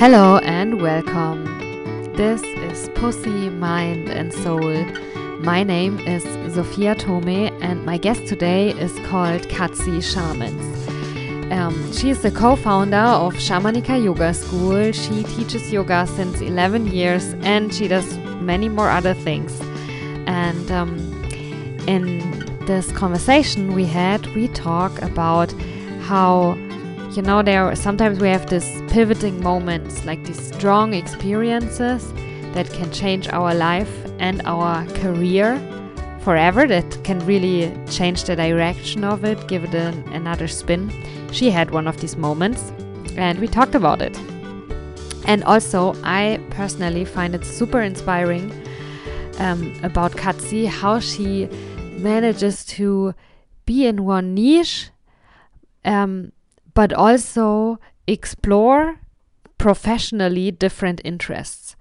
[0.00, 1.44] Hello and welcome.
[2.14, 4.82] This is Pussy, Mind and Soul.
[5.40, 6.22] My name is
[6.54, 11.52] Sophia Thome and my guest today is called Katzi Schamens.
[11.52, 14.90] Um, she is the co-founder of Shamanika Yoga School.
[14.92, 19.60] She teaches yoga since 11 years and she does many more other things.
[20.26, 20.96] And um,
[21.86, 25.52] in this conversation we had, we talk about
[26.00, 26.56] how
[27.12, 32.12] you know there sometimes we have these pivoting moments like these strong experiences
[32.54, 35.58] that can change our life and our career
[36.20, 40.88] forever that can really change the direction of it give it an, another spin.
[41.32, 42.72] She had one of these moments
[43.16, 44.16] and we talked about it.
[45.26, 48.52] And also i personally find it super inspiring
[49.40, 51.46] um, about Katzi how she
[51.98, 53.14] manages to
[53.66, 54.90] be in one niche
[55.84, 56.32] um,
[56.74, 59.00] but also explore
[59.58, 61.76] professionally different interests.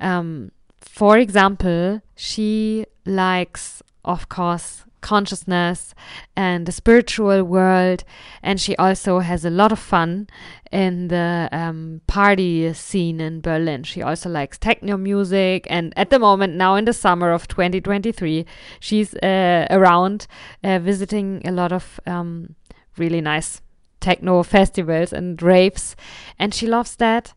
[0.00, 5.94] Um, for example, she likes, of course, consciousness
[6.36, 8.04] and the spiritual world,
[8.42, 10.28] and she also has a lot of fun
[10.72, 13.84] in the um, party scene in Berlin.
[13.84, 18.44] She also likes techno music, and at the moment, now in the summer of 2023,
[18.80, 20.26] she's uh, around
[20.64, 22.54] uh, visiting a lot of um,
[22.96, 23.60] really nice
[24.00, 25.96] techno festivals and raves,
[26.38, 27.34] and she loves that.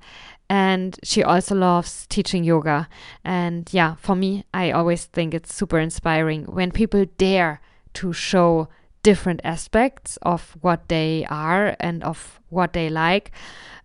[0.49, 2.89] And she also loves teaching yoga.
[3.23, 7.61] And yeah, for me, I always think it's super inspiring when people dare
[7.93, 8.67] to show
[9.01, 13.31] different aspects of what they are and of what they like,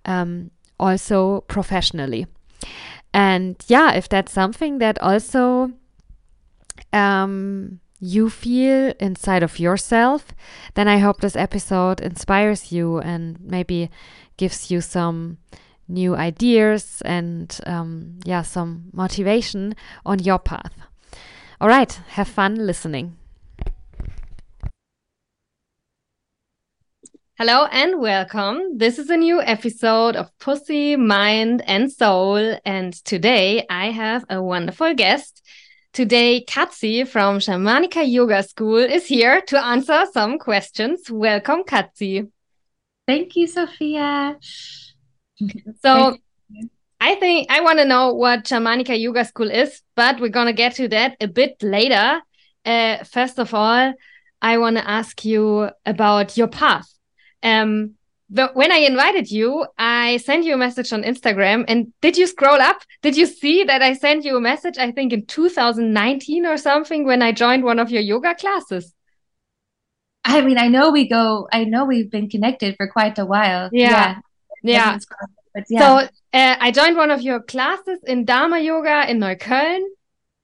[0.07, 2.27] um, also professionally.
[3.15, 5.73] And yeah, if that's something that also
[6.93, 10.33] um, you feel inside of yourself,
[10.75, 13.91] then I hope this episode inspires you and maybe
[14.37, 15.39] gives you some
[15.89, 19.75] new ideas and um, yeah, some motivation
[20.05, 20.73] on your path.
[21.61, 23.17] All right, have fun listening.
[27.39, 28.79] Hello and welcome.
[28.79, 32.59] This is a new episode of Pussy, Mind, and Soul.
[32.65, 35.43] And today I have a wonderful guest.
[35.97, 41.11] Today, Katzi from Shamanika Yoga School is here to answer some questions.
[41.11, 42.31] Welcome, Katzi.
[43.09, 44.37] Thank you, Sophia.
[45.83, 46.19] So,
[47.01, 50.53] I think I want to know what Shamanika Yoga School is, but we're going to
[50.53, 52.21] get to that a bit later.
[52.67, 53.95] Uh, first of all,
[54.43, 56.93] I want to ask you about your path.
[57.43, 57.95] Um,
[58.29, 61.65] when I invited you, I sent you a message on Instagram.
[61.69, 62.83] And did you scroll up?
[63.03, 67.05] Did you see that I sent you a message, I think in 2019 or something,
[67.05, 68.95] when I joined one of your yoga classes?
[70.25, 73.71] I mean, I know we go, I know we've been connected for quite a while.
[73.73, 74.17] Yeah.
[74.63, 74.99] Yeah.
[75.55, 75.63] yeah.
[75.69, 75.81] yeah.
[75.81, 79.83] So uh, I joined one of your classes in Dharma Yoga in Neukölln.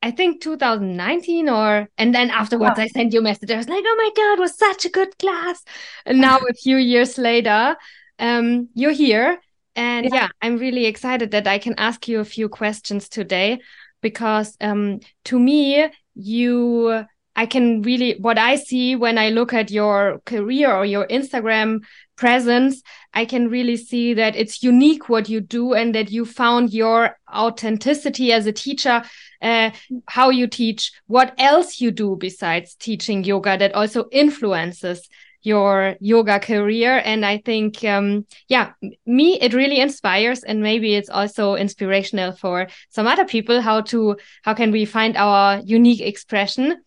[0.03, 3.51] I think 2019 or and then afterwards I sent you a message.
[3.51, 5.65] I was like, oh my god, was such a good class.
[6.05, 7.77] And now a few years later,
[8.19, 9.41] um, you're here.
[9.77, 10.15] And yeah.
[10.15, 10.29] yeah.
[10.43, 13.61] I'm really excited that I can ask you a few questions today
[14.03, 17.05] because um to me you
[17.35, 21.81] I can really what I see when I look at your career or your Instagram
[22.17, 22.83] presence,
[23.15, 27.17] I can really see that it's unique what you do and that you found your
[27.33, 29.03] authenticity as a teacher,
[29.41, 29.71] uh,
[30.07, 35.09] how you teach, what else you do besides teaching yoga that also influences
[35.43, 37.03] your yoga career.
[37.05, 38.73] And I think, um, yeah,
[39.05, 44.17] me, it really inspires and maybe it's also inspirational for some other people how to,
[44.45, 46.83] how can we find our unique expression?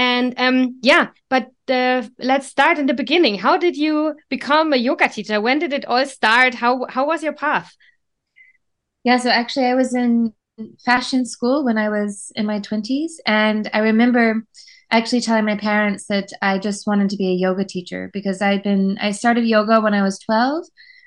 [0.00, 3.34] And um, yeah, but uh, let's start in the beginning.
[3.34, 5.42] How did you become a yoga teacher?
[5.42, 6.54] When did it all start?
[6.54, 7.76] How how was your path?
[9.04, 10.32] Yeah, so actually, I was in
[10.86, 14.46] fashion school when I was in my twenties, and I remember
[14.90, 18.62] actually telling my parents that I just wanted to be a yoga teacher because I'd
[18.62, 20.64] been I started yoga when I was twelve,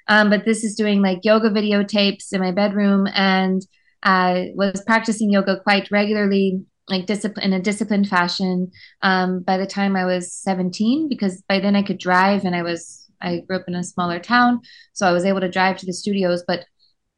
[0.07, 3.65] um, but this is doing like yoga videotapes in my bedroom and
[4.03, 8.71] I was practicing yoga quite regularly like discipline in a disciplined fashion
[9.01, 12.63] um, by the time I was 17 because by then I could drive and I
[12.63, 14.61] was I grew up in a smaller town
[14.93, 16.43] so I was able to drive to the studios.
[16.45, 16.65] But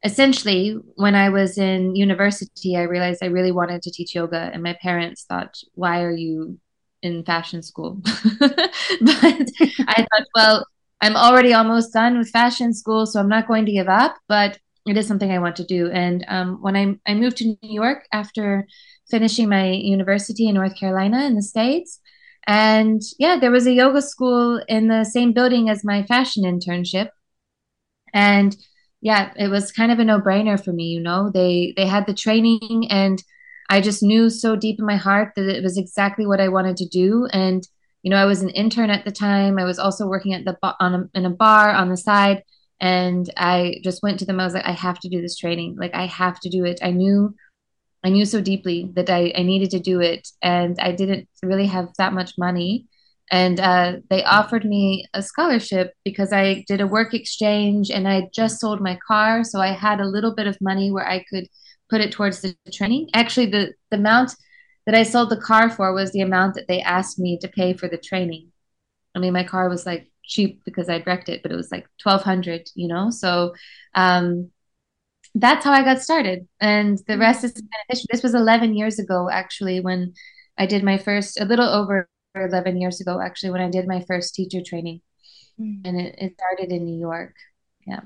[0.04, 4.62] essentially when I was in university I realized I really wanted to teach yoga and
[4.62, 6.58] my parents thought why are you
[7.02, 8.00] in fashion school?
[8.40, 9.50] But
[9.88, 10.66] I thought well
[11.00, 14.58] I'm already almost done with fashion school so I'm not going to give up but
[14.86, 15.90] it is something I want to do.
[15.90, 18.66] And um, when I, I moved to New York after
[19.10, 22.00] finishing my university in North Carolina in the States.
[22.46, 27.08] And yeah, there was a yoga school in the same building as my fashion internship.
[28.14, 28.56] And
[29.00, 31.30] yeah, it was kind of a no-brainer for me, you know.
[31.32, 33.22] They they had the training and
[33.68, 36.76] I just knew so deep in my heart that it was exactly what I wanted
[36.78, 37.66] to do and
[38.02, 39.58] you know, I was an intern at the time.
[39.58, 42.44] I was also working at the on a, in a bar on the side
[42.80, 45.76] and I just went to them I was like I have to do this training.
[45.76, 46.78] Like I have to do it.
[46.82, 47.34] I knew
[48.06, 51.66] I knew so deeply that I, I needed to do it and I didn't really
[51.66, 52.86] have that much money
[53.30, 58.28] and uh, they offered me a scholarship because I did a work exchange and I
[58.32, 59.42] just sold my car.
[59.42, 61.48] So I had a little bit of money where I could
[61.90, 63.10] put it towards the training.
[63.14, 64.34] Actually, the, the amount
[64.86, 67.72] that I sold the car for was the amount that they asked me to pay
[67.72, 68.52] for the training.
[69.14, 71.88] I mean, my car was like cheap because I'd wrecked it, but it was like
[72.00, 73.10] 1200, you know?
[73.10, 73.54] So,
[73.94, 74.50] um,
[75.38, 76.48] that's how I got started.
[76.60, 78.06] And the rest is kind of history.
[78.10, 80.14] This was 11 years ago, actually, when
[80.56, 84.02] I did my first, a little over 11 years ago, actually, when I did my
[84.08, 85.02] first teacher training.
[85.60, 85.82] Mm.
[85.84, 87.34] And it, it started in New York.
[87.86, 88.00] Yeah.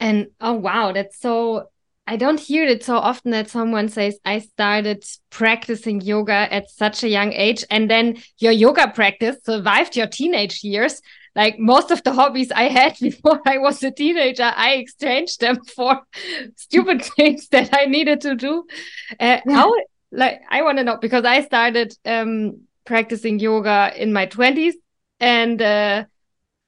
[0.00, 1.68] And oh, wow, that's so.
[2.04, 7.04] I don't hear it so often that someone says, I started practicing yoga at such
[7.04, 7.64] a young age.
[7.70, 11.00] And then your yoga practice survived your teenage years.
[11.34, 15.64] Like most of the hobbies I had before I was a teenager, I exchanged them
[15.64, 16.02] for
[16.56, 18.64] stupid things that I needed to do.
[19.12, 19.54] Uh, yeah.
[19.54, 19.74] How,
[20.10, 24.74] like, I want to know because I started um, practicing yoga in my 20s
[25.20, 26.04] and uh,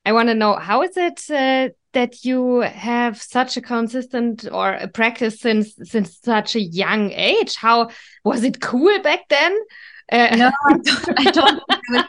[0.05, 4.73] i want to know how is it uh, that you have such a consistent or
[4.75, 7.89] a practice since since such a young age how
[8.25, 9.57] was it cool back then
[10.13, 12.05] uh, no i don't, I don't was,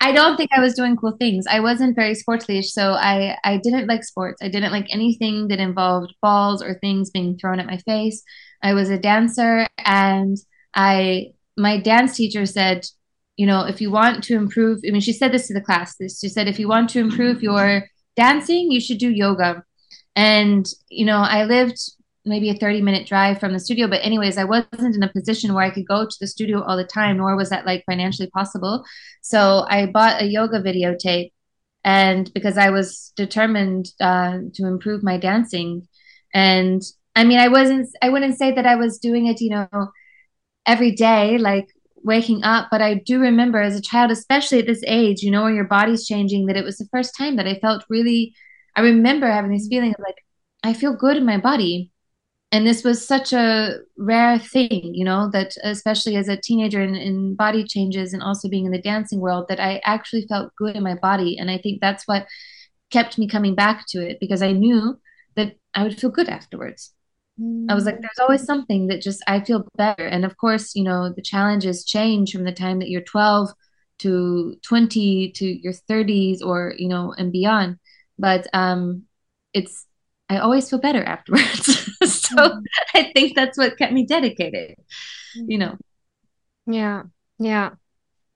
[0.00, 1.46] I don't think I was doing cool things.
[1.48, 4.42] I wasn't very sportsly, so I I didn't like sports.
[4.42, 8.22] I didn't like anything that involved balls or things being thrown at my face.
[8.62, 10.36] I was a dancer, and
[10.74, 12.86] I my dance teacher said
[13.36, 15.96] you know, if you want to improve, I mean, she said this to the class.
[15.98, 17.84] She said, if you want to improve your
[18.16, 19.62] dancing, you should do yoga.
[20.14, 21.78] And you know, I lived
[22.26, 25.54] maybe a 30 minute drive from the studio, but anyways, I wasn't in a position
[25.54, 28.28] where I could go to the studio all the time, nor was that like financially
[28.30, 28.84] possible.
[29.22, 31.32] So I bought a yoga videotape,
[31.84, 35.88] and because I was determined uh, to improve my dancing,
[36.34, 36.82] and
[37.14, 39.90] I mean, I wasn't, I wouldn't say that I was doing it, you know,
[40.66, 41.66] every day like
[42.04, 42.68] waking up.
[42.70, 45.64] But I do remember as a child, especially at this age, you know, where your
[45.64, 48.34] body's changing, that it was the first time that I felt really,
[48.76, 50.16] I remember having this feeling of like,
[50.62, 51.90] I feel good in my body.
[52.52, 56.94] And this was such a rare thing, you know, that especially as a teenager in,
[56.94, 60.76] in body changes and also being in the dancing world, that I actually felt good
[60.76, 61.36] in my body.
[61.38, 62.26] And I think that's what
[62.90, 64.98] kept me coming back to it because I knew
[65.34, 66.92] that I would feel good afterwards.
[67.68, 70.06] I was like, there's always something that just I feel better.
[70.06, 73.50] And of course, you know, the challenges change from the time that you're 12
[73.98, 77.78] to 20 to your 30s or, you know, and beyond.
[78.18, 79.02] But um
[79.52, 79.86] it's
[80.28, 81.66] I always feel better afterwards.
[82.04, 82.58] so mm-hmm.
[82.94, 84.76] I think that's what kept me dedicated,
[85.34, 85.76] you know.
[86.66, 87.04] Yeah.
[87.38, 87.70] Yeah.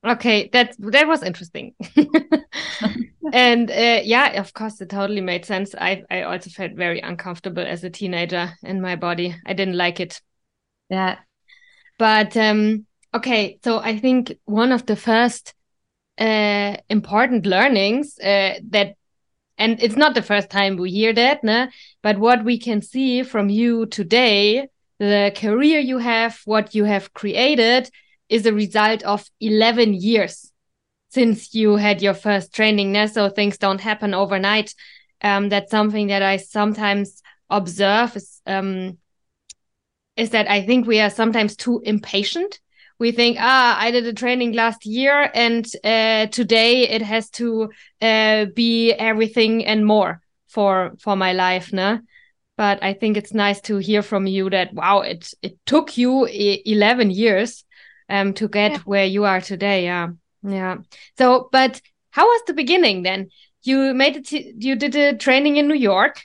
[0.02, 1.74] Okay, that that was interesting.
[3.32, 5.74] and uh, yeah, of course, it totally made sense.
[5.74, 9.36] I I also felt very uncomfortable as a teenager in my body.
[9.44, 10.22] I didn't like it.
[10.88, 11.18] Yeah.
[11.98, 15.52] But um okay, so I think one of the first
[16.18, 18.96] uh important learnings uh that
[19.60, 21.68] and it's not the first time we hear that, no?
[22.02, 27.12] but what we can see from you today, the career you have, what you have
[27.12, 27.90] created,
[28.30, 30.50] is a result of 11 years
[31.10, 32.92] since you had your first training.
[32.92, 34.74] Now, so things don't happen overnight.
[35.20, 38.96] Um, that's something that I sometimes observe is, um,
[40.16, 42.60] is that I think we are sometimes too impatient.
[43.00, 47.70] We think, ah, I did a training last year and uh, today it has to
[48.00, 52.00] uh, be everything and more for for my life, no?
[52.56, 56.26] But I think it's nice to hear from you that wow, it it took you
[56.26, 57.64] 11 years
[58.10, 58.78] um to get yeah.
[58.80, 60.08] where you are today yeah
[60.42, 60.76] yeah
[61.16, 61.80] so but
[62.10, 63.28] how was the beginning then
[63.62, 66.20] you made it you did a training in new york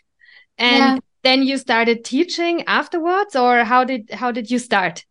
[0.58, 0.98] and yeah.
[1.24, 5.06] then you started teaching afterwards or how did how did you start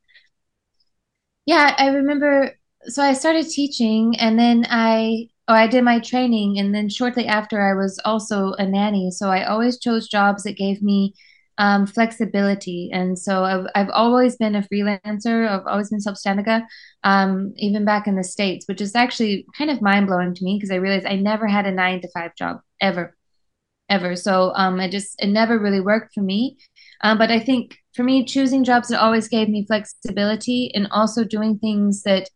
[1.47, 2.51] yeah i remember
[2.87, 7.27] so i started teaching and then i oh i did my training and then shortly
[7.27, 11.15] after i was also a nanny so i always chose jobs that gave me
[11.59, 12.91] um, flexibility.
[12.93, 15.49] And so I've, I've always been a freelancer.
[15.49, 16.65] I've always been self-ständiga,
[17.05, 20.57] um, even back in the States, which is actually kind of mind blowing to me
[20.57, 23.17] because I realized I never had a nine to five job ever,
[23.89, 24.17] ever.
[24.17, 26.57] So um, it just, it never really worked for me.
[27.03, 31.25] Um, but I think for me, choosing jobs that always gave me flexibility and also
[31.25, 32.29] doing things that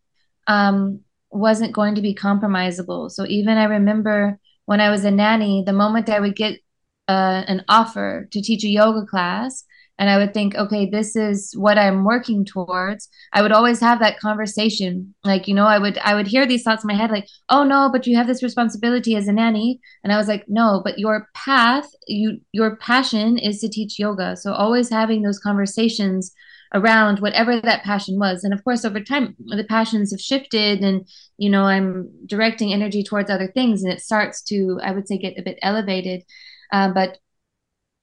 [0.46, 1.00] um,
[1.30, 3.10] wasn't going to be compromisable.
[3.10, 6.60] So even I remember when I was a nanny, the moment I would get
[7.08, 9.64] uh, an offer to teach a yoga class
[9.98, 13.08] and I would think, okay, this is what I'm working towards.
[13.32, 15.14] I would always have that conversation.
[15.24, 17.64] Like, you know, I would I would hear these thoughts in my head like, "Oh
[17.64, 20.98] no, but you have this responsibility as a nanny." And I was like, "No, but
[20.98, 26.32] your path, you your passion is to teach yoga." So always having those conversations
[26.74, 28.44] around whatever that passion was.
[28.44, 33.02] And of course, over time the passions have shifted and, you know, I'm directing energy
[33.02, 36.24] towards other things and it starts to I would say get a bit elevated.
[36.72, 37.18] Uh, but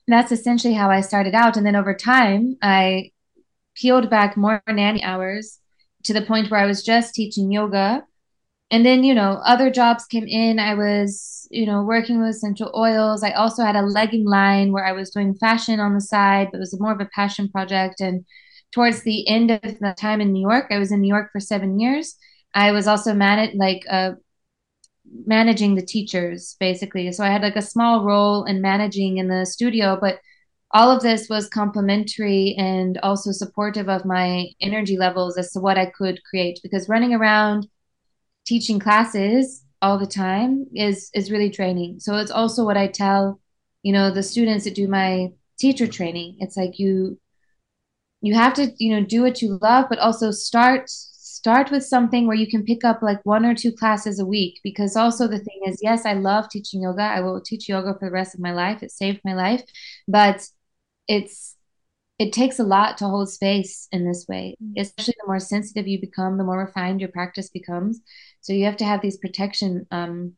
[0.07, 1.57] that's essentially how I started out.
[1.57, 3.11] And then over time, I
[3.75, 5.59] peeled back more nanny hours
[6.03, 8.03] to the point where I was just teaching yoga.
[8.71, 10.59] And then, you know, other jobs came in.
[10.59, 13.23] I was, you know, working with essential oils.
[13.23, 16.57] I also had a legging line where I was doing fashion on the side, but
[16.57, 18.01] it was more of a passion project.
[18.01, 18.25] And
[18.71, 21.39] towards the end of the time in New York, I was in New York for
[21.39, 22.15] seven years.
[22.53, 24.11] I was also managed like uh,
[25.25, 27.11] managing the teachers basically.
[27.11, 30.19] So I had like a small role in managing in the studio, but
[30.71, 35.77] all of this was complementary and also supportive of my energy levels as to what
[35.77, 37.67] I could create because running around
[38.45, 41.99] teaching classes all the time is is really draining.
[41.99, 43.39] So it's also what I tell,
[43.83, 46.37] you know, the students that do my teacher training.
[46.39, 47.19] It's like you
[48.21, 50.89] you have to, you know, do what you love but also start
[51.45, 54.59] start with something where you can pick up like one or two classes a week
[54.63, 57.03] because also the thing is yes i love teaching yoga.
[57.03, 58.81] I will teach yoga for the rest of my life.
[58.81, 59.61] It saved my life.
[60.07, 60.41] But
[61.07, 61.55] it's
[62.17, 64.55] it takes a lot to hold space in this way.
[64.63, 64.81] Mm.
[64.81, 68.01] especially the more sensitive you become the more refined your practice becomes.
[68.41, 70.33] So you have to have these protection um,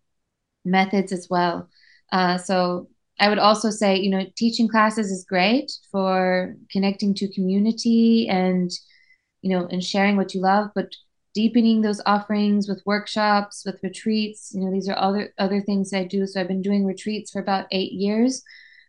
[0.65, 1.69] methods as well.
[2.11, 7.33] Uh, so i would also say you know teaching classes is great for connecting to
[7.37, 8.69] community and
[9.41, 10.91] you know, and sharing what you love, but
[11.33, 14.51] deepening those offerings with workshops, with retreats.
[14.53, 16.25] You know, these are other other things I do.
[16.25, 18.43] So I've been doing retreats for about eight years.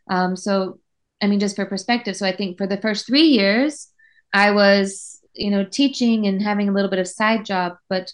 [0.09, 0.81] Um, so
[1.23, 2.17] I mean, just for perspective.
[2.17, 3.89] So I think for the first three years,
[4.33, 8.13] I was, you know, teaching and having a little bit of side job, but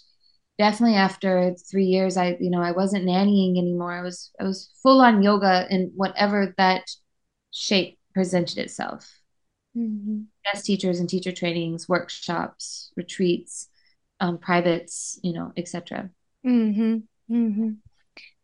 [0.57, 3.93] definitely after three years, I, you know, I wasn't nannying anymore.
[3.93, 6.83] I was, I was full on yoga in whatever that
[7.51, 9.09] shape presented itself
[9.75, 10.21] mm-hmm.
[10.43, 13.69] guest teachers and teacher trainings, workshops, retreats,
[14.19, 16.09] um, privates, you know, etc.
[16.45, 16.97] Mm-hmm.
[17.33, 17.69] Mm-hmm.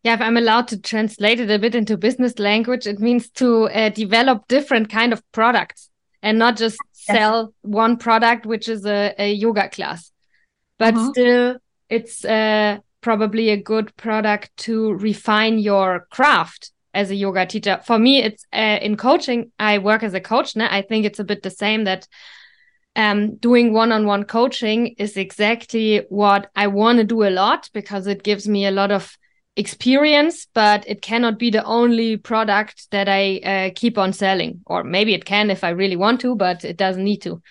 [0.04, 3.66] Yeah, if I'm allowed to translate it a bit into business language, it means to
[3.70, 5.90] uh, develop different kind of products
[6.24, 7.18] and not just yes.
[7.18, 10.12] sell one product, which is a, a yoga class,
[10.80, 11.12] but uh-huh.
[11.12, 11.58] still
[11.90, 17.80] it's uh, probably a good product to refine your craft as a yoga teacher.
[17.86, 19.52] For me, it's uh, in coaching.
[19.60, 20.56] I work as a coach.
[20.56, 22.08] Now I think it's a bit the same that
[22.96, 28.24] um, doing one-on-one coaching is exactly what I want to do a lot because it
[28.24, 29.18] gives me a lot of
[29.56, 34.62] experience, but it cannot be the only product that I uh, keep on selling.
[34.66, 37.42] Or maybe it can if I really want to, but it doesn't need to.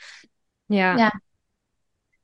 [0.69, 0.97] Yeah.
[0.97, 1.11] Yeah.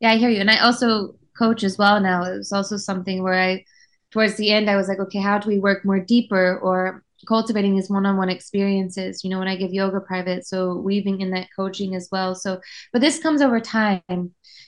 [0.00, 0.40] Yeah, I hear you.
[0.40, 2.22] And I also coach as well now.
[2.24, 3.64] It was also something where I,
[4.10, 6.58] towards the end, I was like, okay, how do we work more deeper?
[6.58, 11.30] Or cultivating these one-on-one experiences you know when i give yoga private so weaving in
[11.30, 12.60] that coaching as well so
[12.92, 14.02] but this comes over time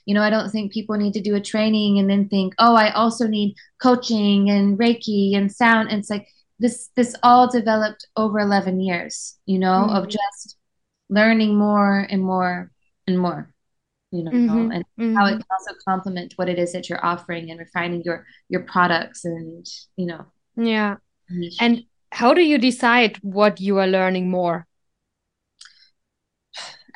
[0.06, 2.74] you know i don't think people need to do a training and then think oh
[2.74, 8.06] i also need coaching and reiki and sound and it's like this this all developed
[8.16, 9.96] over 11 years you know mm-hmm.
[9.96, 10.56] of just
[11.08, 12.70] learning more and more
[13.06, 13.52] and more
[14.10, 14.72] you know mm-hmm.
[14.72, 15.14] and mm-hmm.
[15.14, 18.62] how it can also complement what it is that you're offering and refining your your
[18.62, 20.24] products and you know
[20.56, 20.96] yeah
[21.60, 24.66] and how do you decide what you are learning more?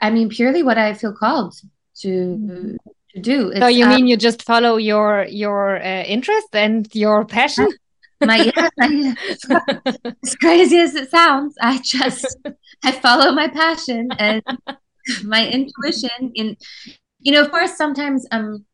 [0.01, 1.55] I mean, purely what I feel called
[2.01, 2.77] to mm-hmm.
[3.15, 3.51] to do.
[3.51, 7.69] It's, so you mean um, you just follow your your uh, interest and your passion?
[8.21, 9.17] My yeah, my,
[10.23, 12.39] as crazy as it sounds, I just
[12.85, 14.41] I follow my passion and
[15.25, 16.31] my intuition.
[16.37, 16.57] In
[17.19, 18.65] you know, of course, sometimes um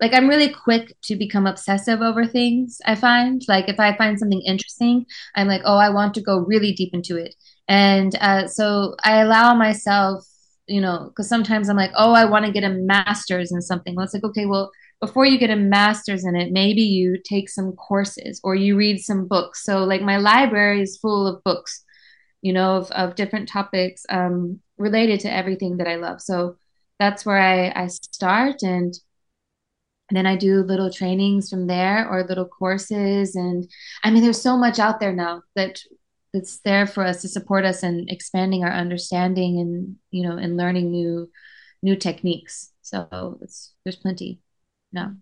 [0.00, 2.80] like I'm really quick to become obsessive over things.
[2.86, 6.38] I find like if I find something interesting, I'm like, oh, I want to go
[6.38, 7.34] really deep into it,
[7.68, 10.26] and uh, so I allow myself,
[10.66, 13.94] you know, because sometimes I'm like, oh, I want to get a master's in something.
[13.94, 17.48] Well, it's like, okay, well, before you get a master's in it, maybe you take
[17.48, 19.64] some courses or you read some books.
[19.64, 21.84] So like my library is full of books,
[22.42, 26.20] you know, of, of different topics um, related to everything that I love.
[26.20, 26.56] So
[26.98, 28.92] that's where I, I start and
[30.08, 33.34] and then I do little trainings from there or little courses.
[33.34, 33.68] And
[34.02, 35.80] I mean, there's so much out there now that
[36.32, 40.56] that's there for us to support us in expanding our understanding and you know and
[40.56, 41.30] learning new
[41.82, 42.70] new techniques.
[42.82, 44.40] So it's there's plenty.
[44.92, 45.14] No.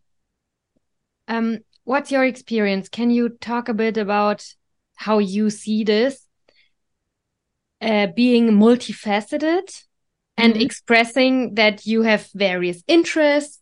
[1.28, 2.88] Um, what's your experience?
[2.88, 4.47] Can you talk a bit about
[4.95, 6.26] how you see this?
[7.81, 9.85] uh, being multifaceted
[10.37, 10.64] and mm -hmm.
[10.64, 13.61] expressing that you have various interests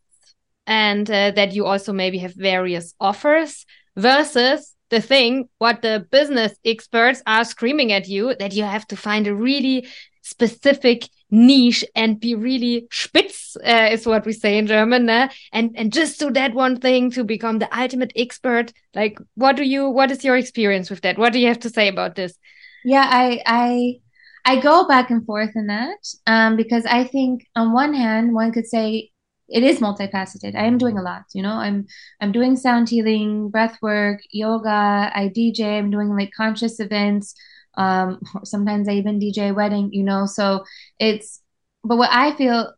[0.66, 3.66] and uh, that you also maybe have various offers
[3.97, 8.97] versus the thing what the business experts are screaming at you that you have to
[8.97, 9.87] find a really
[10.23, 15.92] specific niche and be really spitz uh, is what we say in German, and and
[15.92, 18.73] just do that one thing to become the ultimate expert.
[18.94, 19.88] Like, what do you?
[19.88, 21.18] What is your experience with that?
[21.18, 22.38] What do you have to say about this?
[22.85, 23.94] Yeah, I I
[24.44, 28.52] I go back and forth in that um, because I think on one hand one
[28.52, 29.11] could say
[29.49, 30.55] it is multifaceted.
[30.55, 31.55] I am doing a lot, you know.
[31.55, 31.87] I'm
[32.21, 35.13] I'm doing sound healing, breath work, yoga.
[35.15, 35.79] I DJ.
[35.79, 37.35] I'm doing like conscious events.
[37.77, 40.27] Um, sometimes I even DJ wedding, you know.
[40.27, 40.65] So
[40.99, 41.41] it's
[41.83, 42.73] but what I feel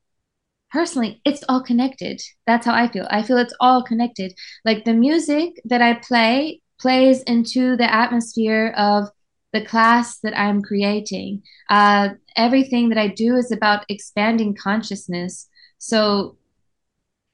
[0.71, 2.21] personally, it's all connected.
[2.47, 3.07] That's how I feel.
[3.11, 4.35] I feel it's all connected.
[4.65, 9.09] Like the music that I play plays into the atmosphere of
[9.53, 11.43] the class that I'm creating.
[11.71, 15.49] Uh, everything that I do is about expanding consciousness.
[15.79, 16.37] So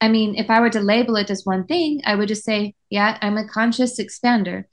[0.02, 2.74] I mean, if I were to label it as one thing, I would just say,
[2.90, 4.64] yeah, I'm a conscious expander.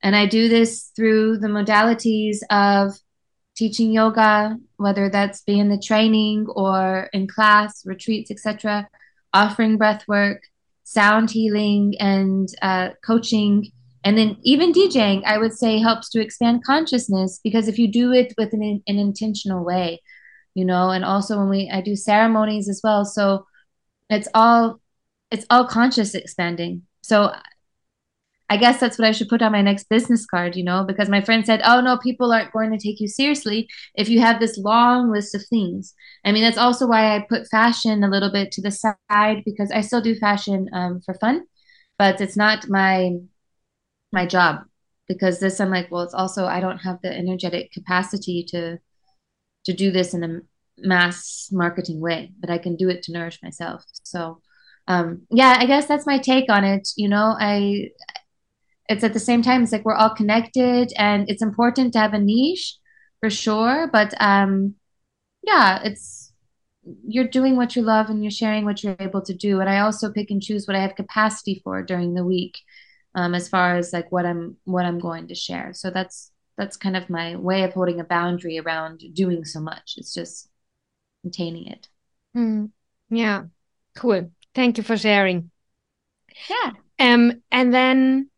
[0.00, 2.96] And I do this through the modalities of
[3.56, 8.88] teaching yoga, whether that's being the training or in class, retreats, etc.,
[9.34, 10.44] offering breath work,
[10.84, 13.72] sound healing, and uh, coaching.
[14.04, 18.12] And then even DJing, I would say, helps to expand consciousness because if you do
[18.12, 20.00] it with an, an intentional way,
[20.54, 23.04] you know, and also when we, I do ceremonies as well.
[23.04, 23.46] So
[24.10, 24.80] it's all
[25.30, 26.82] it's all conscious expanding.
[27.02, 27.32] So
[28.48, 31.08] i guess that's what i should put on my next business card you know because
[31.08, 34.38] my friend said oh no people aren't going to take you seriously if you have
[34.40, 35.94] this long list of things.
[36.24, 39.70] I mean that's also why i put fashion a little bit to the side because
[39.70, 41.44] i still do fashion um, for fun
[41.98, 43.12] but it's not my
[44.12, 44.60] my job
[45.08, 48.78] because this i'm like well it's also i don't have the energetic capacity to
[49.64, 50.40] to do this in a
[50.78, 53.84] mass marketing way, but I can do it to nourish myself.
[54.02, 54.40] So,
[54.88, 56.88] um, yeah, I guess that's my take on it.
[56.96, 57.90] You know, I,
[58.88, 62.14] it's at the same time, it's like we're all connected and it's important to have
[62.14, 62.76] a niche
[63.20, 63.88] for sure.
[63.92, 64.74] But, um,
[65.42, 66.32] yeah, it's,
[67.06, 69.60] you're doing what you love and you're sharing what you're able to do.
[69.60, 72.58] And I also pick and choose what I have capacity for during the week.
[73.14, 75.72] Um, as far as like what I'm what I'm going to share.
[75.72, 79.94] So that's that's kind of my way of holding a boundary around doing so much.
[79.96, 80.50] It's just
[81.26, 81.88] containing it.
[82.36, 82.70] Mm.
[83.10, 83.46] Yeah,
[83.96, 84.30] cool.
[84.54, 85.50] Thank you for sharing.
[86.48, 86.70] Yeah.
[87.00, 88.30] Um, and then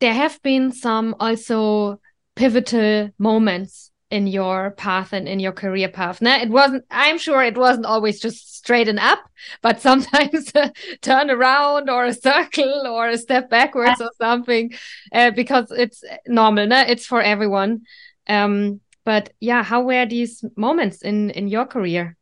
[0.00, 2.00] there have been some also
[2.34, 6.22] pivotal moments in your path and in your career path.
[6.22, 9.20] Now, it wasn't, I'm sure it wasn't always just straight and up,
[9.60, 10.50] but sometimes
[11.02, 14.72] turn around or a circle or a step backwards or something,
[15.12, 16.66] uh, because it's normal.
[16.66, 16.80] No?
[16.80, 17.82] It's for everyone.
[18.26, 22.16] Um, but yeah, how were these moments in in your career?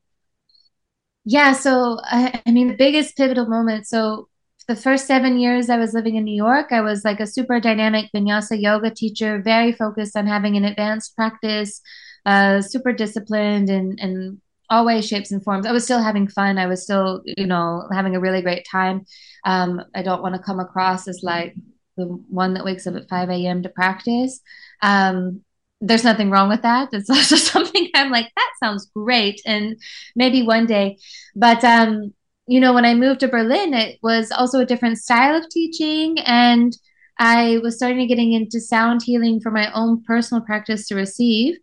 [1.25, 3.87] Yeah, so I, I mean, the biggest pivotal moment.
[3.87, 4.29] So
[4.69, 7.61] the first seven years I was living in New York, I was like a super
[7.61, 11.81] dynamic vinyasa yoga teacher, very focused on having an advanced practice,
[12.27, 14.40] uh, super disciplined and and
[14.71, 15.66] all ways, shapes, and forms.
[15.66, 16.57] I was still having fun.
[16.57, 19.05] I was still, you know, having a really great time.
[19.45, 21.57] Um, I don't want to come across as like
[21.97, 23.62] the one that wakes up at 5 a.m.
[23.64, 24.40] to practice.
[24.81, 25.43] Um,
[25.81, 26.88] there's nothing wrong with that.
[26.93, 29.40] It's also something I'm like, that sounds great.
[29.47, 29.77] And
[30.14, 30.99] maybe one day.
[31.35, 32.14] But um,
[32.47, 36.19] you know, when I moved to Berlin, it was also a different style of teaching.
[36.21, 36.77] And
[37.19, 41.57] I was starting to getting into sound healing for my own personal practice to receive.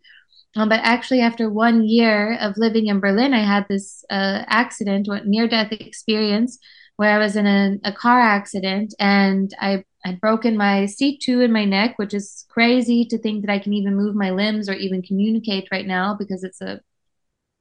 [0.56, 5.08] Um, but actually, after one year of living in Berlin, I had this uh, accident,
[5.08, 6.58] or near death experience,
[6.96, 11.52] where I was in a, a car accident and I I'd broken my C2 in
[11.52, 14.74] my neck, which is crazy to think that I can even move my limbs or
[14.74, 16.80] even communicate right now because it's a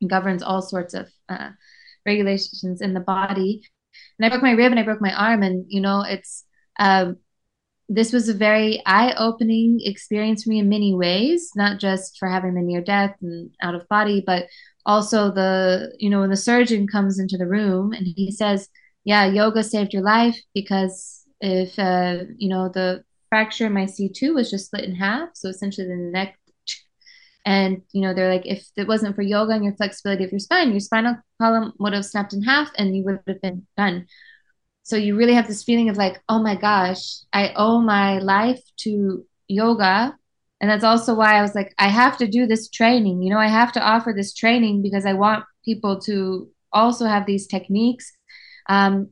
[0.07, 1.49] governs all sorts of uh,
[2.05, 3.63] regulations in the body.
[4.19, 6.45] And I broke my rib and I broke my arm, and you know, it's
[6.79, 7.17] um,
[7.89, 12.53] this was a very eye-opening experience for me in many ways, not just for having
[12.55, 14.47] the near death and out of body, but
[14.85, 18.69] also the you know when the surgeon comes into the room and he says,
[19.03, 24.33] "Yeah, yoga saved your life because." If uh, you know the fracture in my C2
[24.33, 26.37] was just split in half, so essentially the neck.
[27.45, 30.39] And you know they're like, if it wasn't for yoga and your flexibility of your
[30.39, 34.07] spine, your spinal column would have snapped in half, and you would have been done.
[34.83, 38.61] So you really have this feeling of like, oh my gosh, I owe my life
[38.79, 40.17] to yoga,
[40.59, 43.21] and that's also why I was like, I have to do this training.
[43.21, 47.25] You know, I have to offer this training because I want people to also have
[47.25, 48.11] these techniques
[48.67, 49.11] um,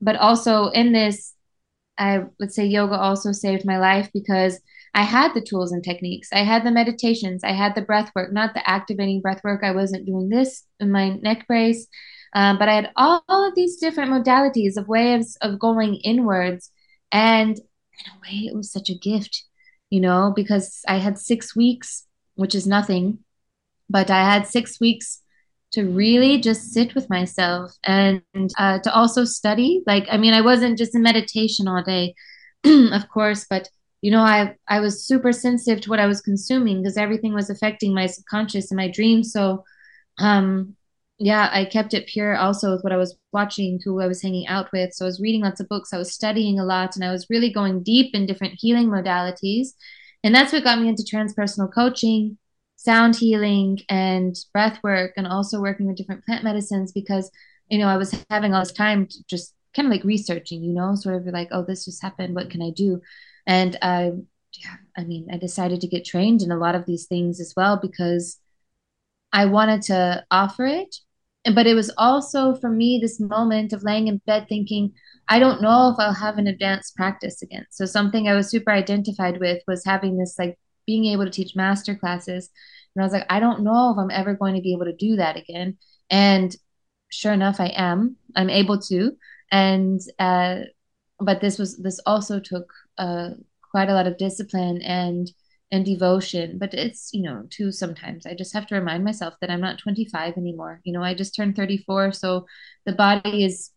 [0.00, 1.34] but also in this
[2.00, 4.58] I would say yoga also saved my life because
[4.94, 6.30] I had the tools and techniques.
[6.32, 7.44] I had the meditations.
[7.44, 9.62] I had the breath work, not the activating breath work.
[9.62, 11.86] I wasn't doing this in my neck brace,
[12.34, 16.72] um, but I had all, all, of these different modalities of ways of going inwards.
[17.12, 19.44] And in a way, it was such a gift,
[19.90, 23.18] you know, because I had six weeks, which is nothing,
[23.90, 25.20] but I had six weeks
[25.72, 28.22] to really just sit with myself and
[28.58, 29.82] uh, to also study.
[29.86, 32.14] Like, I mean, I wasn't just in meditation all day,
[32.64, 33.68] of course, but
[34.02, 37.50] you know, I I was super sensitive to what I was consuming because everything was
[37.50, 39.32] affecting my subconscious and my dreams.
[39.32, 39.64] So,
[40.18, 40.76] um,
[41.18, 44.46] yeah, I kept it pure also with what I was watching, who I was hanging
[44.46, 44.94] out with.
[44.94, 47.28] So I was reading lots of books, I was studying a lot, and I was
[47.28, 49.68] really going deep in different healing modalities.
[50.24, 52.38] And that's what got me into transpersonal coaching,
[52.80, 57.30] sound healing, and breath work, and also working with different plant medicines because,
[57.68, 60.72] you know, I was having all this time to just kind of like researching, you
[60.72, 62.34] know, sort of like, oh, this just happened.
[62.34, 63.02] What can I do?
[63.46, 64.12] And I,
[64.54, 67.52] yeah, I mean, I decided to get trained in a lot of these things as
[67.54, 68.38] well because
[69.30, 70.96] I wanted to offer it.
[71.44, 74.92] And but it was also for me this moment of laying in bed thinking,
[75.28, 77.66] I don't know if I'll have an advanced practice again.
[77.70, 81.56] So something I was super identified with was having this like being able to teach
[81.56, 82.50] master classes.
[82.94, 84.96] And I was like, I don't know if I'm ever going to be able to
[84.96, 85.78] do that again.
[86.10, 86.54] And
[87.10, 88.16] sure enough, I am.
[88.36, 89.12] I'm able to.
[89.52, 90.60] And uh,
[91.18, 93.30] but this was this also took uh,
[93.70, 95.30] quite a lot of discipline and
[95.72, 99.50] and devotion but it's you know too sometimes i just have to remind myself that
[99.50, 102.44] i'm not 25 anymore you know i just turned 34 so
[102.86, 103.70] the body is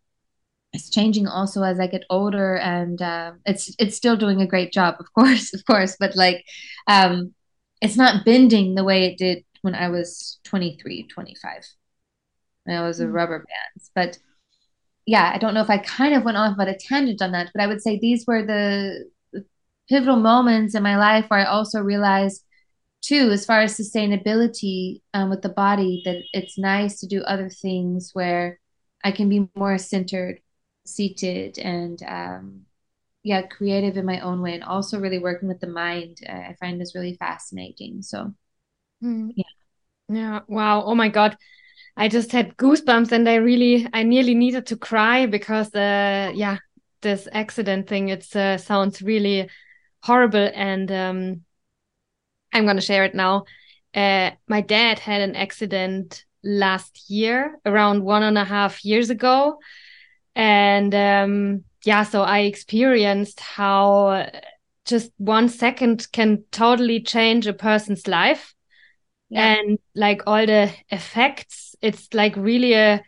[0.73, 4.71] is changing also as i get older and uh, it's it's still doing a great
[4.71, 6.43] job of course of course but like
[6.88, 7.33] um
[7.81, 11.63] it's not bending the way it did when i was 23 25
[12.63, 13.13] when i was a mm-hmm.
[13.13, 14.17] rubber bands but
[15.05, 17.49] yeah, I don't know if I kind of went off about a tangent on that,
[17.53, 19.45] but I would say these were the, the
[19.89, 22.43] pivotal moments in my life where I also realized,
[23.01, 27.49] too, as far as sustainability um, with the body, that it's nice to do other
[27.49, 28.59] things where
[29.03, 30.39] I can be more centered,
[30.86, 32.62] seated, and um,
[33.24, 36.19] yeah, creative in my own way, and also really working with the mind.
[36.28, 38.02] Uh, I find is really fascinating.
[38.02, 38.34] So,
[39.04, 39.32] mm.
[39.36, 39.43] yeah,
[40.10, 41.38] yeah, wow, oh my god.
[41.96, 46.58] I just had goosebumps and I really, I nearly needed to cry because, uh, yeah,
[47.02, 49.48] this accident thing, it uh, sounds really
[50.02, 50.50] horrible.
[50.56, 51.41] And um,
[52.52, 53.46] I'm going to share it now.
[53.93, 59.60] Uh, my dad had an accident last year, around one and a half years ago.
[60.36, 64.30] And um, yeah, so I experienced how
[64.86, 68.54] just one second can totally change a person's life.
[69.30, 69.56] Yeah.
[69.56, 73.04] And like all the effects it's like really a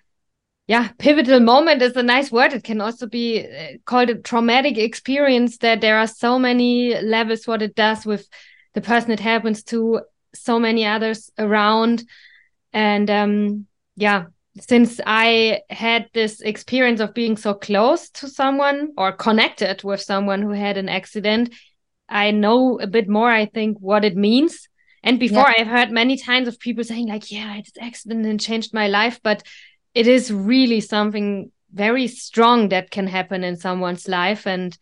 [0.68, 4.78] yeah pivotal moment is a nice word it can also be uh, called a traumatic
[4.78, 8.28] experience that there are so many levels what it does with
[8.74, 10.02] the person it happens to
[10.34, 12.04] so many others around
[12.74, 14.26] and um yeah
[14.60, 20.42] since i had this experience of being so close to someone or connected with someone
[20.42, 21.54] who had an accident
[22.10, 24.68] i know a bit more i think what it means
[25.06, 25.54] and before yeah.
[25.60, 29.20] I've heard many times of people saying like, yeah, I accident and changed my life,
[29.22, 29.44] but
[29.94, 34.48] it is really something very strong that can happen in someone's life.
[34.48, 34.76] And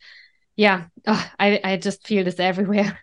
[0.56, 2.98] yeah, oh, I, I just feel this everywhere.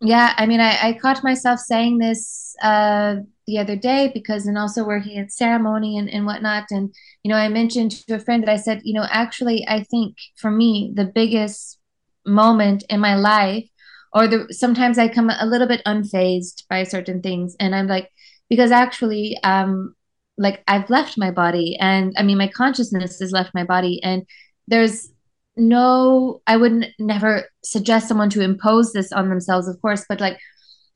[0.00, 4.58] Yeah, I mean, I, I caught myself saying this uh, the other day because, and
[4.58, 6.64] also working at ceremony and, and whatnot.
[6.70, 9.82] And, you know, I mentioned to a friend that I said, you know, actually, I
[9.82, 11.78] think for me, the biggest
[12.24, 13.68] moment in my life
[14.12, 18.10] or the sometimes I come a little bit unfazed by certain things, and I'm like,
[18.48, 19.94] because actually, um,
[20.38, 24.24] like I've left my body, and I mean, my consciousness has left my body, and
[24.68, 25.10] there's
[25.56, 30.38] no, I wouldn't never suggest someone to impose this on themselves, of course, but like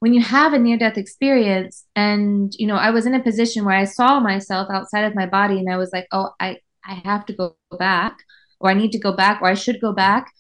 [0.01, 3.65] when you have a near death experience, and you know, I was in a position
[3.65, 7.01] where I saw myself outside of my body, and I was like, oh, I I
[7.05, 8.19] have to go back,
[8.59, 10.31] or I need to go back, or I should go back,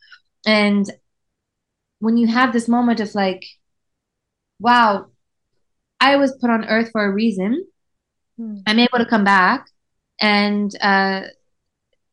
[0.45, 0.91] and
[2.01, 3.45] when you have this moment of like,
[4.59, 5.07] wow,
[6.01, 7.67] I was put on earth for a reason.
[8.37, 8.59] Hmm.
[8.67, 9.67] I'm able to come back.
[10.21, 11.23] And uh,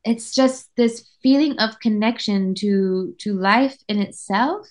[0.04, 4.68] it's just this feeling of connection to to life in itself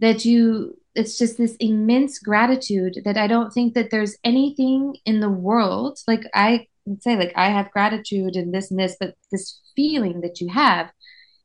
[0.00, 5.20] that you it's just this immense gratitude that I don't think that there's anything in
[5.20, 9.14] the world like I would say like I have gratitude and this and this, but
[9.32, 10.92] this feeling that you have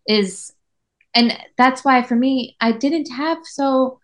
[0.07, 0.53] is
[1.13, 3.99] and that's why for me i didn't have so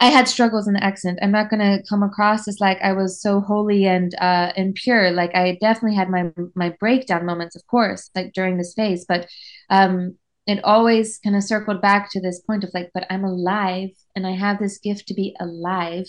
[0.00, 1.18] i had struggles in the accent.
[1.22, 4.74] I'm not going to come across as like i was so holy and uh and
[4.74, 5.10] pure.
[5.10, 9.28] Like i definitely had my my breakdown moments of course like during this phase but
[9.70, 10.16] um
[10.46, 14.26] it always kind of circled back to this point of like, but I'm alive and
[14.26, 16.06] I have this gift to be alive.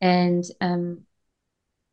[0.00, 1.04] And um,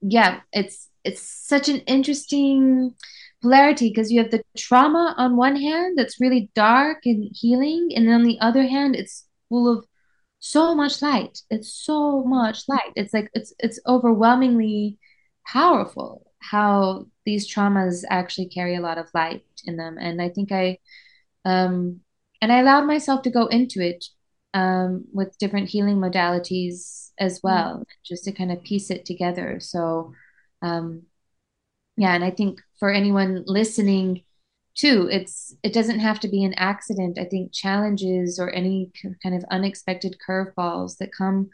[0.01, 2.93] yeah, it's it's such an interesting
[3.41, 8.07] polarity because you have the trauma on one hand that's really dark and healing, and
[8.07, 9.85] then on the other hand, it's full of
[10.39, 11.39] so much light.
[11.49, 12.91] It's so much light.
[12.95, 14.99] It's like it's it's overwhelmingly
[15.47, 19.97] powerful how these traumas actually carry a lot of light in them.
[19.99, 20.79] And I think I
[21.45, 22.01] um
[22.41, 24.05] and I allowed myself to go into it
[24.53, 27.83] um with different healing modalities as well, mm-hmm.
[28.05, 29.59] just to kind of piece it together.
[29.59, 30.13] So
[30.61, 31.03] um
[31.97, 34.23] yeah, and I think for anyone listening
[34.75, 39.35] too it's it doesn't have to be an accident i think challenges or any kind
[39.35, 41.49] of unexpected curveballs that come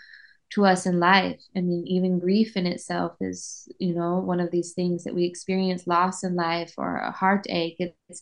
[0.52, 4.52] to us in life i mean even grief in itself is you know one of
[4.52, 8.22] these things that we experience loss in life or a heartache it's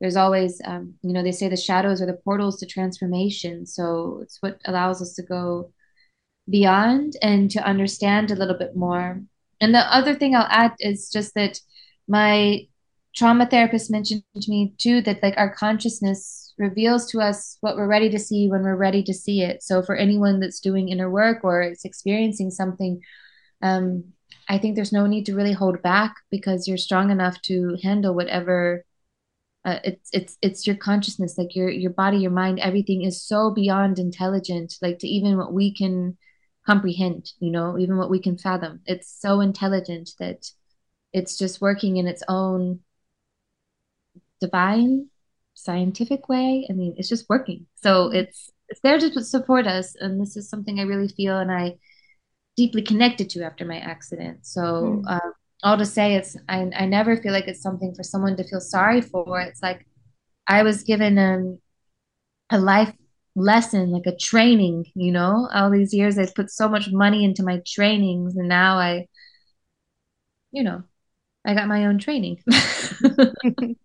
[0.00, 3.66] there's always um, you know they say the shadows are the portals to transformation.
[3.66, 5.72] So it's what allows us to go
[6.48, 9.22] beyond and to understand a little bit more.
[9.60, 11.58] And the other thing i'll add is just that
[12.08, 12.66] my
[13.16, 17.86] trauma therapist mentioned to me too that like our consciousness reveals to us what we're
[17.86, 19.62] ready to see when we're ready to see it.
[19.62, 23.00] So for anyone that's doing inner work or is experiencing something
[23.62, 24.04] um,
[24.48, 28.14] i think there's no need to really hold back because you're strong enough to handle
[28.14, 28.84] whatever
[29.66, 33.50] uh, it's it's it's your consciousness like your your body your mind everything is so
[33.50, 36.16] beyond intelligent like to even what we can
[36.64, 40.50] comprehend you know even what we can fathom it's so intelligent that
[41.12, 42.80] it's just working in its own
[44.40, 45.08] divine
[45.54, 46.66] scientific way.
[46.70, 47.66] I mean, it's just working.
[47.76, 48.16] So mm-hmm.
[48.16, 51.76] it's it's there to support us, and this is something I really feel and I
[52.56, 54.46] deeply connected to after my accident.
[54.46, 55.02] So mm.
[55.06, 55.30] uh,
[55.62, 58.60] all to say, it's I I never feel like it's something for someone to feel
[58.60, 59.40] sorry for.
[59.40, 59.86] It's like
[60.46, 61.58] I was given um,
[62.50, 62.94] a life
[63.36, 64.86] lesson, like a training.
[64.94, 68.78] You know, all these years I put so much money into my trainings, and now
[68.78, 69.06] I,
[70.52, 70.82] you know,
[71.44, 72.42] I got my own training.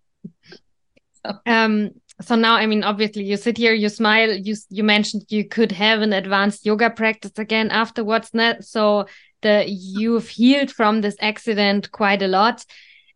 [1.45, 4.31] Um, so now, I mean, obviously, you sit here, you smile.
[4.31, 8.31] You you mentioned you could have an advanced yoga practice again afterwards.
[8.61, 9.05] So
[9.41, 12.65] the you've healed from this accident quite a lot,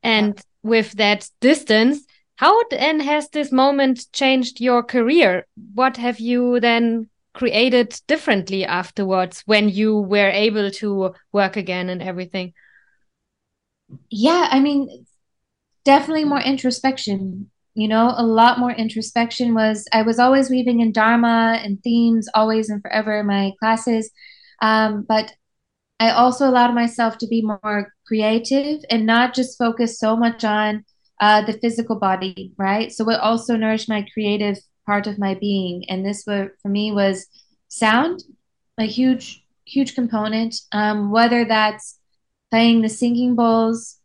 [0.03, 5.45] and with that distance, how then has this moment changed your career?
[5.73, 12.01] What have you then created differently afterwards when you were able to work again and
[12.01, 12.53] everything?
[14.09, 15.05] Yeah, I mean,
[15.85, 20.91] definitely more introspection you know a lot more introspection was i was always weaving in
[20.91, 24.09] dharma and themes always and forever in my classes
[24.61, 25.33] um, but
[25.99, 30.83] i also allowed myself to be more creative and not just focus so much on
[31.21, 35.83] uh, the physical body right so it also nourished my creative part of my being
[35.89, 37.27] and this were, for me was
[37.69, 38.23] sound
[38.77, 41.97] a huge huge component um, whether that's
[42.51, 43.99] playing the singing bowls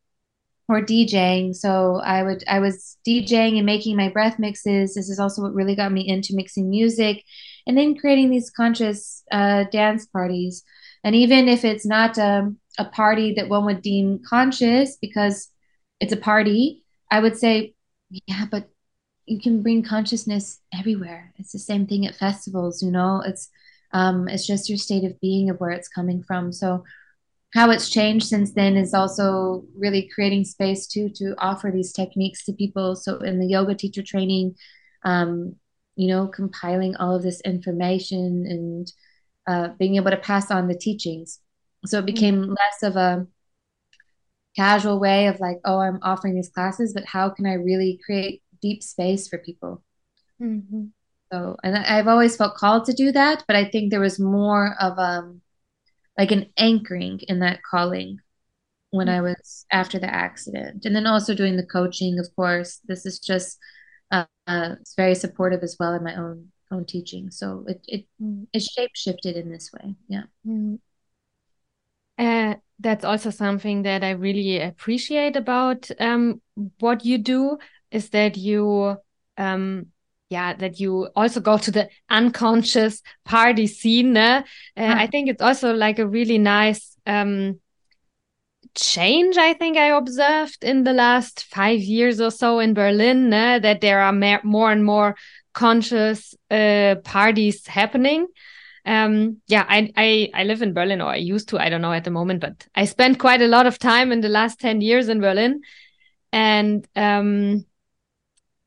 [0.71, 1.55] or DJing.
[1.55, 4.95] So I would I was DJing and making my breath mixes.
[4.95, 7.25] This is also what really got me into mixing music,
[7.67, 10.63] and then creating these conscious uh, dance parties.
[11.05, 15.49] And even if it's not a, um, a party that one would deem conscious because
[15.99, 17.75] it's a party, I would say,
[18.11, 18.69] yeah, but
[19.27, 21.33] you can bring consciousness everywhere.
[21.37, 23.23] It's the same thing at festivals, you know.
[23.25, 23.49] It's
[23.93, 26.53] um, it's just your state of being of where it's coming from.
[26.53, 26.85] So
[27.55, 32.45] how it's changed since then is also really creating space too to offer these techniques
[32.45, 32.95] to people.
[32.95, 34.55] So in the yoga teacher training,
[35.05, 35.57] um,
[35.97, 38.93] you know, compiling all of this information and
[39.47, 41.41] uh, being able to pass on the teachings.
[41.87, 42.51] So it became mm-hmm.
[42.53, 43.27] less of a
[44.57, 48.43] casual way of like, oh, I'm offering these classes, but how can I really create
[48.61, 49.83] deep space for people?
[50.41, 50.87] Mm-hmm.
[51.33, 54.75] So, and I've always felt called to do that, but I think there was more
[54.81, 55.41] of um
[56.19, 58.19] like an anchoring in that calling
[58.91, 60.85] when I was after the accident.
[60.85, 62.81] And then also doing the coaching, of course.
[62.87, 63.59] This is just
[64.11, 67.31] uh, uh, it's very supportive as well in my own own teaching.
[67.31, 68.47] So it it mm.
[68.53, 69.95] it shape shifted in this way.
[70.09, 70.25] Yeah.
[70.47, 70.79] Mm.
[72.19, 76.41] Uh, that's also something that I really appreciate about um,
[76.79, 77.59] what you do
[77.91, 78.97] is that you
[79.39, 79.87] um,
[80.31, 84.43] yeah that you also go to the unconscious party scene uh,
[84.77, 87.61] i think it's also like a really nice um,
[88.75, 93.59] change i think i observed in the last five years or so in berlin uh,
[93.59, 95.17] that there are more and more
[95.53, 98.27] conscious uh, parties happening.
[98.87, 101.93] Um, yeah I, I i live in berlin or i used to i don't know
[101.93, 104.81] at the moment but i spent quite a lot of time in the last 10
[104.81, 105.61] years in berlin.
[106.33, 107.67] And um,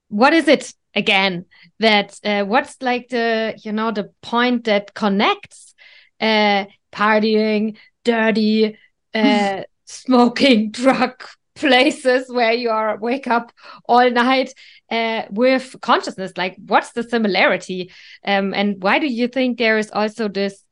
[0.10, 1.46] what is it again
[1.80, 5.74] that uh, what's like the you know the point that connects
[6.19, 8.78] uh, partying, dirty,
[9.13, 11.24] uh, smoking, drug
[11.67, 13.52] places where you are wake up
[13.88, 14.54] all night
[14.91, 16.34] uh, with consciousness.
[16.38, 17.91] Like what's the similarity?
[18.26, 20.63] Um, and why do you think there is also this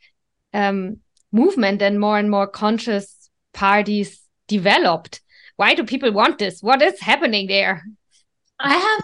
[0.54, 0.98] um,
[1.32, 5.22] movement and more and more conscious parties developed?
[5.58, 6.62] Why do people want this?
[6.62, 7.84] What is happening there?
[8.60, 9.04] I have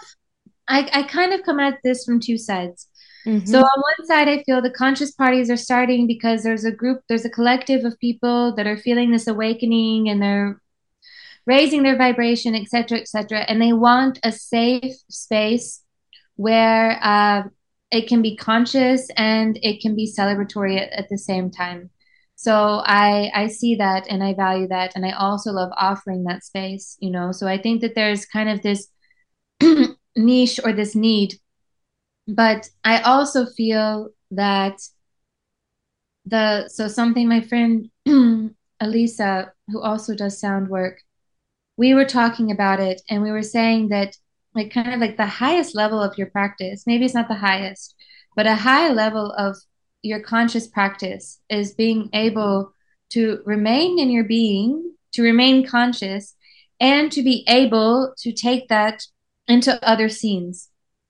[0.68, 2.86] i, I kind of come at this from two sides.
[3.26, 3.46] Mm -hmm.
[3.46, 6.98] so on one side i feel the conscious parties are starting because there's a group
[7.08, 10.52] there's a collective of people that are feeling this awakening and they're
[11.48, 15.82] raising their vibration, etc., etc., and they want a safe space
[16.36, 17.42] where uh,
[17.90, 21.90] it can be conscious and it can be celebratory at, at the same time.
[22.36, 26.44] So I I see that and I value that, and I also love offering that
[26.44, 26.96] space.
[27.00, 28.88] You know, so I think that there's kind of this
[30.16, 31.34] niche or this need,
[32.28, 34.78] but I also feel that
[36.26, 37.88] the so something my friend
[38.80, 41.00] Elisa, who also does sound work,
[41.78, 44.14] we were talking about it and we were saying that
[44.54, 47.94] like kind of like the highest level of your practice maybe it's not the highest
[48.36, 49.56] but a high level of
[50.02, 52.72] your conscious practice is being able
[53.10, 56.34] to remain in your being to remain conscious
[56.80, 59.02] and to be able to take that
[59.48, 60.68] into other scenes.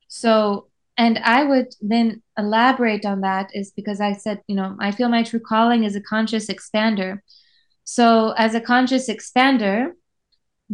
[0.09, 4.91] So and i would then elaborate on that is because i said you know i
[4.91, 7.19] feel my true calling is a conscious expander.
[7.85, 9.93] So as a conscious expander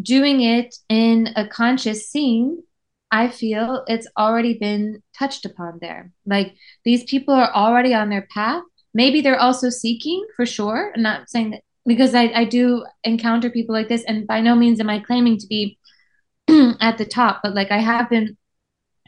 [0.01, 2.63] doing it in a conscious scene,
[3.11, 6.11] I feel it's already been touched upon there.
[6.27, 6.55] Like
[6.85, 8.63] these people are already on their path.
[8.93, 10.93] Maybe they're also seeking for sure.
[10.95, 14.55] I'm not saying that because I, I do encounter people like this, and by no
[14.55, 15.79] means am I claiming to be
[16.81, 18.37] at the top, but like I have been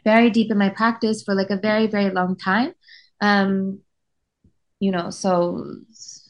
[0.04, 2.72] very deep in my practice for like a very, very long time.
[3.20, 3.80] Um,
[4.80, 5.64] you know, so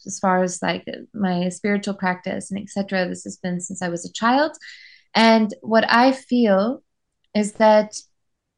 [0.06, 3.08] as far as like my spiritual practice and etc.
[3.08, 4.56] This has been since I was a child.
[5.14, 6.82] And what I feel
[7.34, 8.00] is that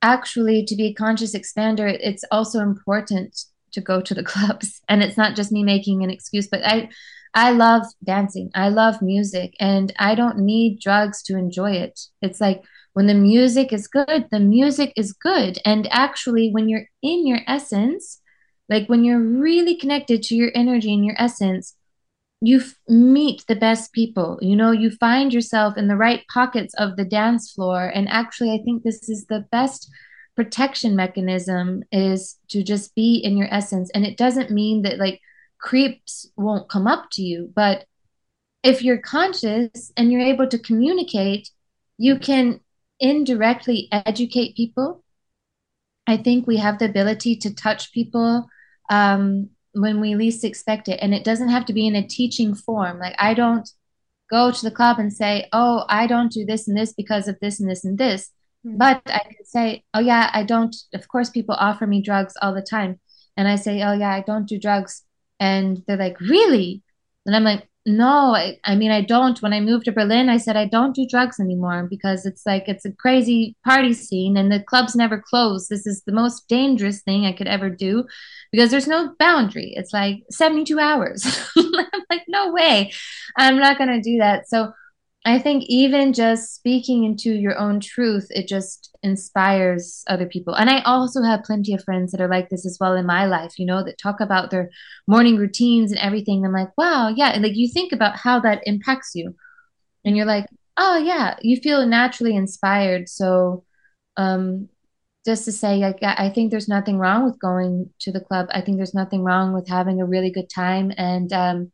[0.03, 4.81] actually to be a conscious expander, it's also important to go to the clubs.
[4.88, 6.90] And it's not just me making an excuse, but I
[7.35, 8.51] I love dancing.
[8.55, 12.01] I love music and I don't need drugs to enjoy it.
[12.22, 12.62] It's like
[12.94, 15.59] when the music is good, the music is good.
[15.64, 18.20] And actually when you're in your essence,
[18.68, 21.74] like when you're really connected to your energy and your essence,
[22.40, 24.38] you f- meet the best people.
[24.40, 27.90] You know, you find yourself in the right pockets of the dance floor.
[27.92, 29.90] And actually, I think this is the best
[30.37, 33.90] protection mechanism is to just be in your essence.
[33.94, 35.20] And it doesn't mean that like
[35.59, 37.87] creeps won't come up to you, but
[38.62, 41.50] if you're conscious and you're able to communicate,
[41.96, 42.61] you can
[43.00, 45.02] indirectly educate people.
[46.07, 48.48] I think we have the ability to touch people
[48.88, 50.98] um, when we least expect it.
[51.03, 52.98] And it doesn't have to be in a teaching form.
[52.98, 53.68] Like I don't
[54.31, 57.38] go to the club and say, oh, I don't do this and this because of
[57.40, 58.31] this and this and this.
[58.66, 58.79] Mm-hmm.
[58.79, 60.74] But I can say, oh, yeah, I don't.
[60.94, 63.01] Of course, people offer me drugs all the time.
[63.37, 65.03] And I say, oh, yeah, I don't do drugs.
[65.40, 66.83] And they're like, really?
[67.24, 69.40] And I'm like, no, I, I, mean, I don't.
[69.40, 72.68] When I moved to Berlin, I said I don't do drugs anymore because it's like
[72.68, 75.68] it's a crazy party scene and the clubs never close.
[75.68, 78.05] This is the most dangerous thing I could ever do
[78.53, 79.72] because there's no boundary.
[79.74, 81.27] It's like 72 hours.
[81.57, 82.92] I'm like, no way.
[83.37, 84.48] I'm not going to do that.
[84.48, 84.72] So
[85.29, 90.55] I think even just speaking into your own truth, it just inspires other people.
[90.55, 93.27] And I also have plenty of friends that are like this as well in my
[93.27, 94.71] life, you know, that talk about their
[95.07, 96.47] morning routines and everything.
[96.47, 97.29] I'm like, wow, yeah.
[97.29, 99.37] And like you think about how that impacts you.
[100.03, 100.47] And you're like,
[100.79, 103.11] oh yeah, you feel naturally inspired.
[103.11, 103.64] So
[104.17, 104.71] um
[105.27, 108.47] just to say I think there's nothing wrong with going to the club.
[108.51, 111.73] I think there's nothing wrong with having a really good time and um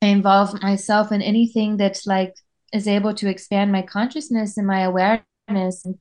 [0.00, 2.34] I involve myself in anything that's like
[2.72, 5.98] is able to expand my consciousness and my awareness and,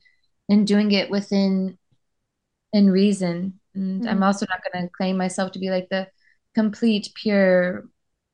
[0.50, 1.78] and doing it within
[2.74, 3.60] in reason.
[3.74, 4.10] And mm-hmm.
[4.10, 6.08] I'm also not going to claim myself to be like the
[6.54, 7.88] complete pure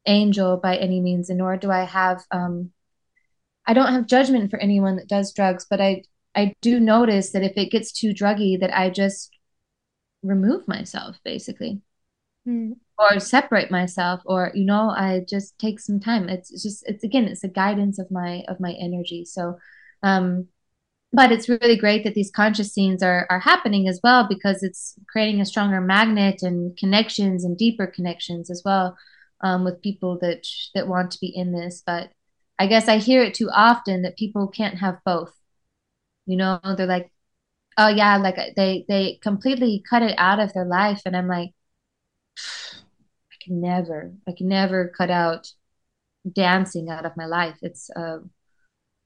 [0.06, 2.72] angel by any means, and nor do I have um
[3.66, 6.04] I don't have judgment for anyone that does drugs, but I
[6.36, 9.30] I do notice that if it gets too druggy that I just
[10.24, 11.82] remove myself basically.
[12.48, 16.30] Mm or separate myself or you know i just take some time.
[16.30, 19.26] It's, just it's again it's a guidance of my of my energy.
[19.26, 19.58] So
[20.04, 20.48] um
[21.12, 24.96] but it's really great that these conscious scenes are are happening as well because it's
[25.10, 28.98] creating a stronger magnet and connections and deeper connections as well
[29.42, 31.84] um, with people that that want to be in this.
[31.86, 32.12] But
[32.60, 35.34] i guess i hear it too often that people can't have both.
[36.26, 37.12] You know they're like
[37.78, 41.52] oh yeah, like they they completely cut it out of their life, and I'm like,
[43.44, 45.48] can never, I can never cut out
[46.32, 47.58] dancing out of my life.
[47.62, 48.20] It's uh,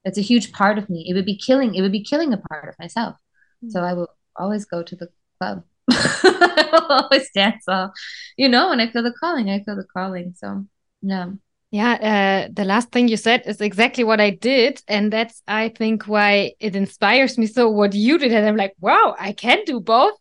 [0.03, 1.05] it's a huge part of me.
[1.09, 1.75] It would be killing.
[1.75, 3.15] It would be killing a part of myself.
[3.63, 3.69] Mm-hmm.
[3.71, 5.09] So I will always go to the
[5.39, 5.63] club.
[5.89, 7.63] I will always dance.
[7.67, 7.91] All,
[8.37, 10.33] you know, when I feel the calling, I feel the calling.
[10.37, 10.65] So
[11.01, 11.31] yeah.
[11.69, 14.81] Yeah, uh, the last thing you said is exactly what I did.
[14.87, 18.31] And that's, I think, why it inspires me so what you did.
[18.31, 20.13] And I'm like, wow, I can do both.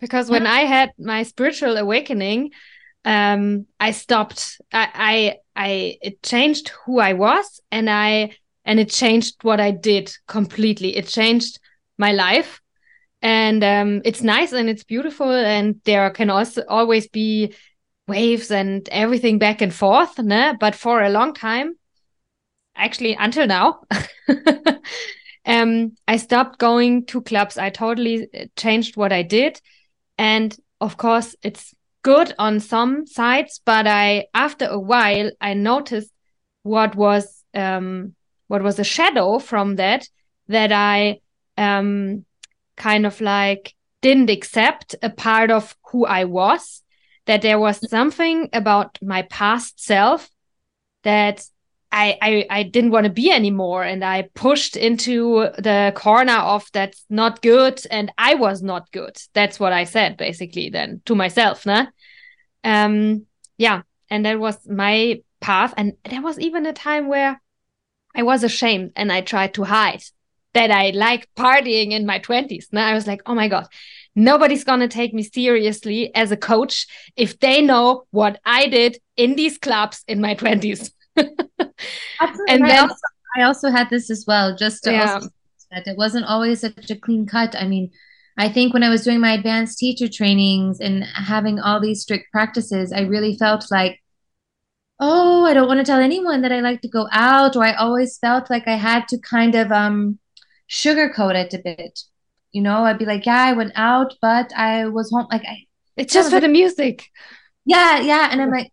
[0.00, 2.52] Because when I had my spiritual awakening,
[3.04, 4.60] um, I stopped.
[4.72, 9.70] I, I, I, it changed who I was and I, and it changed what I
[9.70, 10.96] did completely.
[10.96, 11.58] It changed
[11.96, 12.60] my life.
[13.20, 15.30] And um, it's nice and it's beautiful.
[15.30, 17.54] And there can also always be
[18.06, 20.18] waves and everything back and forth.
[20.18, 20.54] Ne?
[20.58, 21.74] But for a long time,
[22.76, 23.80] actually until now,
[25.46, 27.58] um, I stopped going to clubs.
[27.58, 29.60] I totally uh, changed what I did.
[30.16, 31.74] And of course, it's
[32.08, 36.10] good on some sides, but I, after a while, I noticed
[36.62, 38.14] what was, um,
[38.46, 40.08] what was a shadow from that,
[40.48, 41.20] that I,
[41.58, 42.24] um,
[42.76, 46.82] kind of like didn't accept a part of who I was
[47.26, 50.30] that there was something about my past self
[51.02, 51.44] that
[51.92, 53.82] I, I, I didn't want to be anymore.
[53.82, 57.80] And I pushed into the corner of that's not good.
[57.90, 59.16] And I was not good.
[59.34, 61.66] That's what I said basically then to myself.
[61.66, 61.86] Nah?
[62.68, 63.82] Um, yeah.
[64.10, 65.74] And that was my path.
[65.76, 67.40] And there was even a time where
[68.14, 70.02] I was ashamed and I tried to hide
[70.54, 72.66] that I liked partying in my 20s.
[72.72, 73.66] Now I was like, oh my God,
[74.14, 78.98] nobody's going to take me seriously as a coach if they know what I did
[79.16, 80.90] in these clubs in my 20s.
[81.16, 81.32] and
[82.48, 82.94] then I also,
[83.36, 85.20] I also, had this as well, just to yeah.
[85.70, 87.54] that it wasn't always such a clean cut.
[87.54, 87.90] I mean,
[88.38, 92.30] I think when I was doing my advanced teacher trainings and having all these strict
[92.32, 94.00] practices, I really felt like,
[95.00, 97.74] oh, I don't want to tell anyone that I like to go out, or I
[97.74, 100.18] always felt like I had to kind of um
[100.70, 102.00] sugarcoat it a bit
[102.52, 105.26] you know, I'd be like, yeah, I went out, but I was home.
[105.30, 105.66] Like, I,
[105.96, 107.06] it's just for like, the music.
[107.64, 108.28] Yeah, yeah.
[108.30, 108.72] And I'm like,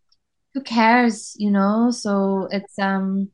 [0.54, 1.92] who cares, you know?
[1.92, 3.30] So it's, um,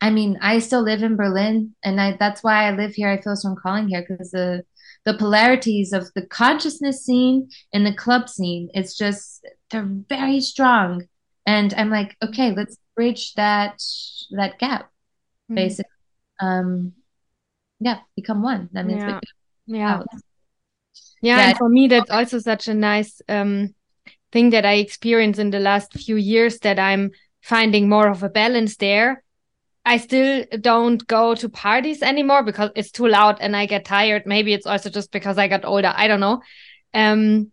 [0.00, 3.08] I mean, I still live in Berlin, and I that's why I live here.
[3.08, 4.64] I feel so calling here because the
[5.04, 11.06] the polarities of the consciousness scene and the club scene, it's just they're very strong.
[11.46, 13.82] And I'm like, okay, let's bridge that
[14.32, 14.90] that gap,
[15.50, 15.56] mm.
[15.56, 15.90] basically.
[16.40, 16.92] Um,
[17.80, 18.68] yeah, become one.
[18.72, 19.20] That means yeah.
[19.66, 20.02] Yeah.
[21.22, 21.48] Yeah, yeah.
[21.48, 23.74] and for me, that's also such a nice um,
[24.32, 27.10] thing that I experienced in the last few years that I'm
[27.42, 29.22] finding more of a balance there.
[29.84, 34.24] I still don't go to parties anymore because it's too loud and I get tired.
[34.26, 35.92] Maybe it's also just because I got older.
[35.94, 36.42] I don't know.
[36.92, 37.52] Um,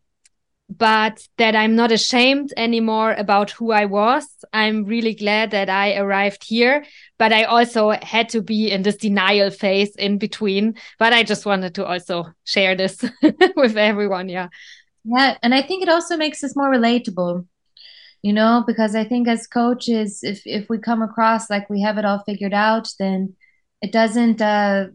[0.69, 4.27] but that I'm not ashamed anymore about who I was.
[4.51, 6.85] I'm really glad that I arrived here,
[7.17, 10.75] but I also had to be in this denial phase in between.
[10.99, 13.01] But I just wanted to also share this
[13.55, 14.27] with everyone.
[14.27, 14.49] Yeah.
[15.05, 15.37] Yeah.
[15.41, 17.45] And I think it also makes us more relatable,
[18.21, 21.97] you know, because I think as coaches, if, if we come across like we have
[21.97, 23.35] it all figured out, then
[23.81, 24.87] it doesn't, uh,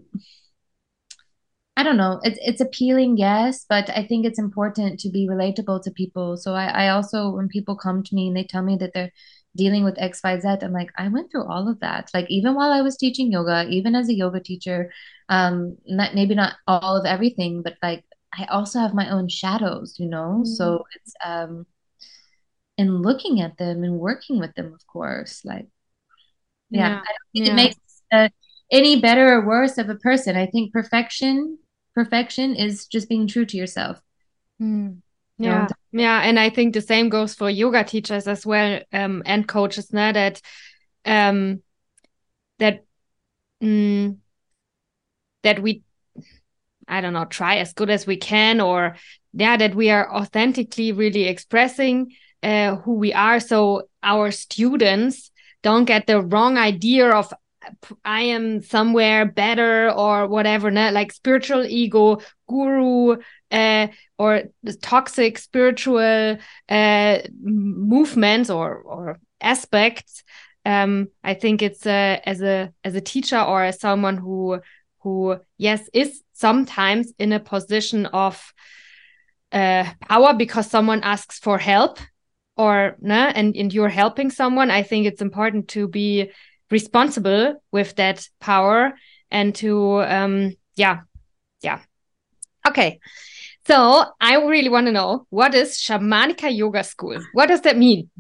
[1.77, 2.21] I don't know.
[2.23, 6.37] It's it's appealing, yes, but I think it's important to be relatable to people.
[6.37, 9.11] So I, I also when people come to me and they tell me that they're
[9.57, 12.11] dealing with XYZ, I'm like, I went through all of that.
[12.13, 14.93] Like even while I was teaching yoga, even as a yoga teacher,
[15.31, 18.05] um, not maybe not all of everything, but like
[18.39, 20.43] I also have my own shadows, you know?
[20.43, 20.45] Mm-hmm.
[20.45, 21.67] So it's um
[22.83, 25.45] in looking at them and working with them, of course.
[25.45, 25.69] Like
[26.71, 27.01] yeah, yeah.
[27.01, 27.53] I don't think yeah.
[27.53, 27.77] it makes
[28.13, 28.29] uh,
[28.71, 30.37] any better or worse of a person.
[30.37, 31.59] I think perfection
[31.95, 34.01] perfection is just being true to yourself.
[34.61, 34.99] Mm.
[35.39, 35.69] Yeah.
[35.93, 36.21] yeah.
[36.23, 40.13] And I think the same goes for yoga teachers as well, um, and coaches now
[40.13, 40.41] that
[41.05, 41.63] um
[42.59, 42.85] that
[43.63, 44.17] mm,
[45.43, 45.83] that we
[46.89, 48.97] I don't know, try as good as we can or
[49.33, 52.13] yeah, that we are authentically really expressing
[52.43, 53.41] uh, who we are.
[53.41, 55.31] So our students
[55.63, 57.33] don't get the wrong idea of
[58.05, 63.19] I am somewhere better or whatever, like spiritual ego, guru,
[63.51, 63.87] uh,
[64.19, 64.43] or
[64.81, 66.39] toxic spiritual
[66.69, 70.25] uh, movements or or aspects.
[70.65, 74.61] Um, I think it's uh, as a as a teacher or as someone who
[75.01, 78.53] who yes is sometimes in a position of
[79.53, 81.99] uh, power because someone asks for help
[82.57, 84.71] or nah, and and you're helping someone.
[84.71, 86.31] I think it's important to be
[86.71, 88.95] responsible with that power
[89.31, 91.01] and to um yeah
[91.61, 91.81] yeah
[92.67, 93.01] Okay.
[93.67, 97.21] So I really want to know what is Shamanika Yoga School?
[97.33, 98.11] What does that mean?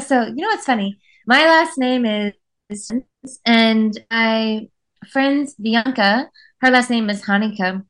[0.00, 0.98] So, you know what's funny?
[1.26, 2.90] My last name is,
[3.46, 4.68] and I,
[5.12, 6.28] friends Bianca,
[6.60, 7.84] her last name is Hanika.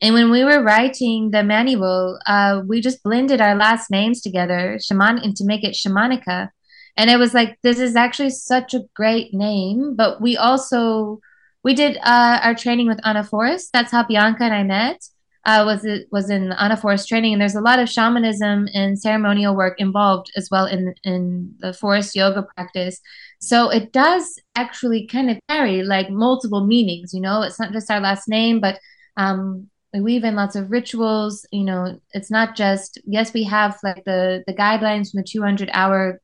[0.00, 4.78] And when we were writing the manual, uh, we just blended our last names together,
[4.80, 6.50] Shaman, and to make it shamanika.
[6.96, 9.94] And it was like, this is actually such a great name.
[9.96, 11.20] But we also
[11.64, 13.70] we did uh, our training with Ana Forrest.
[13.72, 15.04] That's how Bianca and I met.
[15.44, 18.98] Uh, was it was in Ana Forrest training, and there's a lot of shamanism and
[18.98, 23.00] ceremonial work involved as well in in the Forrest yoga practice.
[23.40, 27.14] So it does actually kind of carry like multiple meanings.
[27.14, 28.78] You know, it's not just our last name, but
[29.18, 31.46] um, we weave in lots of rituals.
[31.52, 35.70] You know, it's not just yes, we have like the the guidelines from the 200
[35.72, 36.20] hour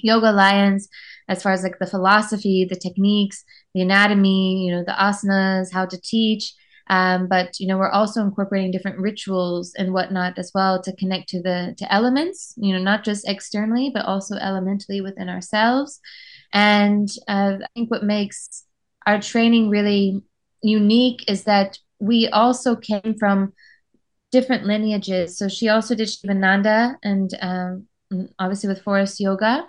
[0.00, 0.88] yoga alliance
[1.28, 3.44] as far as like the philosophy, the techniques,
[3.74, 6.54] the anatomy, you know, the asanas, how to teach.
[6.90, 11.28] Um, but you know, we're also incorporating different rituals and whatnot as well to connect
[11.30, 12.54] to the to elements.
[12.56, 16.00] You know, not just externally, but also elementally within ourselves.
[16.52, 18.64] And uh, I think what makes
[19.06, 20.22] our training really
[20.62, 23.52] unique is that we also came from
[24.30, 25.38] different lineages.
[25.38, 27.88] So she also did Shivananda and um,
[28.38, 29.66] obviously with Forrest Yoga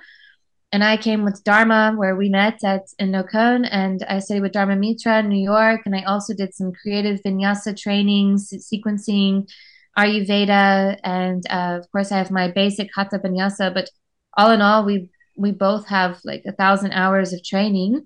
[0.71, 4.75] and I came with Dharma, where we met at in and I studied with Dharma
[4.75, 9.49] Mitra in New York, and I also did some creative vinyasa trainings, sequencing,
[9.97, 13.73] Ayurveda, and uh, of course I have my basic Hatha vinyasa.
[13.73, 13.89] But
[14.37, 18.05] all in all, we we both have like a thousand hours of training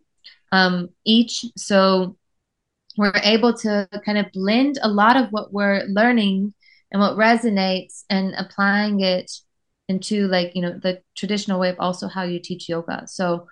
[0.53, 2.15] um, each, so
[2.97, 6.53] we're able to kind of blend a lot of what we're learning
[6.91, 9.31] and what resonates and applying it
[9.89, 13.03] into like you know the traditional way of also how you teach yoga.
[13.07, 13.47] So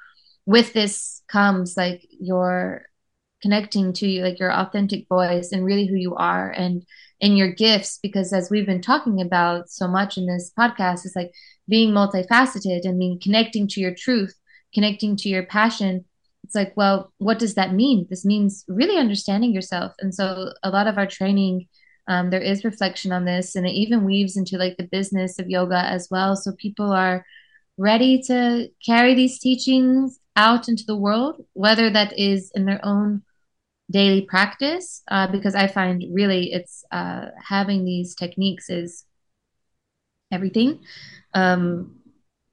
[0.45, 2.83] with this comes like your
[3.41, 6.83] connecting to you like your authentic voice and really who you are and
[7.19, 7.99] in your gifts.
[8.01, 11.31] Because as we've been talking about so much in this podcast is like
[11.67, 14.35] being multifaceted and mean connecting to your truth
[14.73, 16.05] connecting to your passion
[16.51, 18.07] it's like well what does that mean?
[18.09, 19.93] This means really understanding yourself.
[19.99, 21.67] And so a lot of our training
[22.07, 25.49] um, there is reflection on this and it even weaves into like the business of
[25.49, 26.35] yoga as well.
[26.35, 27.25] So people are
[27.77, 33.21] ready to carry these teachings out into the world whether that is in their own
[33.89, 39.05] daily practice uh, because i find really it's uh, having these techniques is
[40.31, 40.79] everything.
[41.33, 42.00] Um,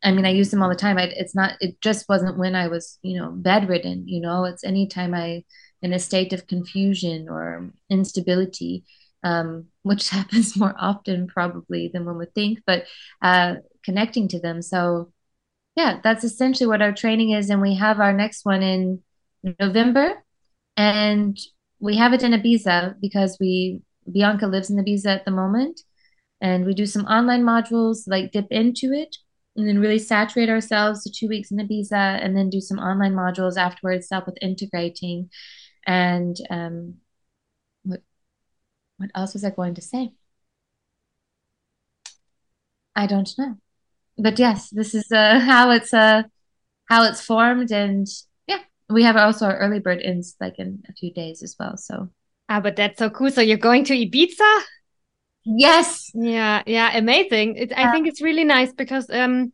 [0.02, 2.54] i mean i use them all the time I, it's not it just wasn't when
[2.54, 5.44] i was you know bedridden you know it's anytime i
[5.82, 8.84] in a state of confusion or instability
[9.24, 12.84] um, which happens more often probably than one would think, but
[13.22, 14.62] uh, connecting to them.
[14.62, 15.12] So,
[15.76, 17.50] yeah, that's essentially what our training is.
[17.50, 19.02] And we have our next one in
[19.60, 20.24] November.
[20.76, 21.38] And
[21.80, 25.80] we have it in Ibiza because we, Bianca lives in Ibiza at the moment.
[26.40, 29.16] And we do some online modules, like dip into it
[29.58, 33.12] and then really saturate ourselves to two weeks in Ibiza and then do some online
[33.12, 35.30] modules afterwards, help with integrating.
[35.84, 36.94] And um,
[38.98, 40.12] what else was I going to say?
[42.94, 43.56] I don't know.
[44.16, 46.22] But yes, this is uh, how it's uh,
[46.86, 48.06] how it's formed, and
[48.46, 51.76] yeah, we have also our early bird ins like in a few days as well.
[51.76, 52.10] So
[52.48, 53.30] ah, but that's so cool.
[53.30, 54.62] So you're going to Ibiza?
[55.56, 56.10] Yes.
[56.14, 57.56] Yeah, yeah, amazing.
[57.56, 59.52] It, I think it's really nice because um,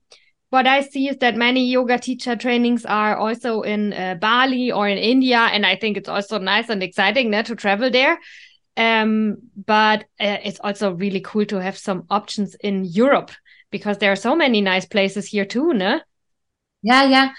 [0.51, 4.89] what I see is that many yoga teacher trainings are also in uh, Bali or
[4.89, 8.19] in India, and I think it's also nice and exciting ne, to travel there.
[8.77, 9.37] Um,
[9.67, 13.31] but uh, it's also really cool to have some options in Europe
[13.71, 16.01] because there are so many nice places here too, no?
[16.83, 17.31] Yeah, yeah.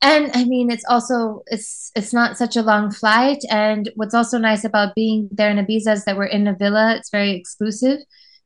[0.00, 3.42] And I mean, it's also it's it's not such a long flight.
[3.50, 6.94] And what's also nice about being there in Ibiza is that we're in a villa.
[6.96, 7.98] It's very exclusive,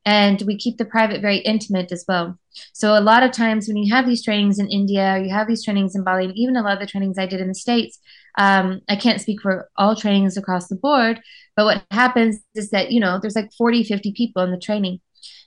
[0.07, 2.38] and we keep the private very intimate as well.
[2.72, 5.64] So a lot of times when you have these trainings in India, you have these
[5.64, 7.98] trainings in Bali, and even a lot of the trainings I did in the States,
[8.38, 11.20] um, I can't speak for all trainings across the board,
[11.57, 15.00] but what happens is that, you know, there's like 40, 50 people in the training.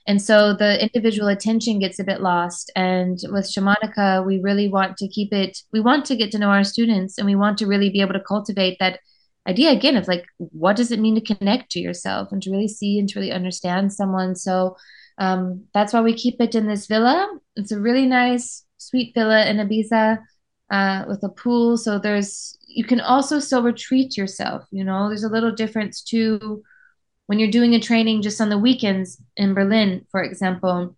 [0.06, 2.70] And so the individual attention gets a bit lost.
[2.76, 6.50] And with Shamanika, we really want to keep it, we want to get to know
[6.50, 9.00] our students and we want to really be able to cultivate that
[9.48, 12.68] idea again of like, what does it mean to connect to yourself and to really
[12.68, 14.36] see and to really understand someone?
[14.36, 14.76] So
[15.18, 17.28] um, that's why we keep it in this villa.
[17.56, 20.18] It's a really nice, sweet villa in Ibiza
[20.70, 21.76] uh, with a pool.
[21.76, 24.64] So there's you can also still retreat yourself.
[24.70, 26.62] You know, there's a little difference too
[27.26, 30.96] when you're doing a training just on the weekends in Berlin, for example.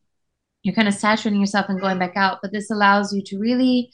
[0.63, 3.91] You're kind of saturating yourself and going back out, but this allows you to really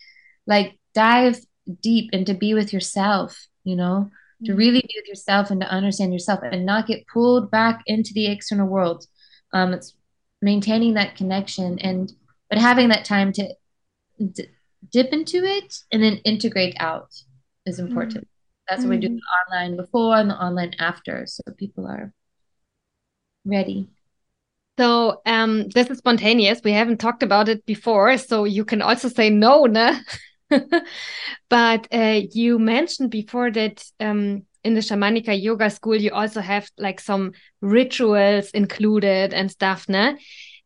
[0.47, 1.39] like dive
[1.83, 3.47] deep and to be with yourself.
[3.65, 4.11] You know,
[4.45, 4.59] to mm.
[4.59, 8.27] really be with yourself and to understand yourself and not get pulled back into the
[8.27, 9.07] external world.
[9.53, 9.95] Um, it's
[10.43, 12.13] maintaining that connection and
[12.51, 13.55] but having that time to
[14.33, 14.49] d-
[14.91, 17.11] dip into it and then integrate out
[17.67, 18.25] is important.
[18.25, 18.29] Mm.
[18.69, 18.91] That's what mm-hmm.
[18.91, 19.55] we do mm-hmm.
[19.57, 22.13] online before and the online after, so people are
[23.45, 23.89] ready.
[24.79, 26.61] So um, this is spontaneous.
[26.65, 30.01] We haven't talked about it before, so you can also say no, ne?
[31.49, 36.69] but uh, you mentioned before that um, in the shamanika yoga school you also have
[36.79, 40.17] like some rituals included and stuff, ne?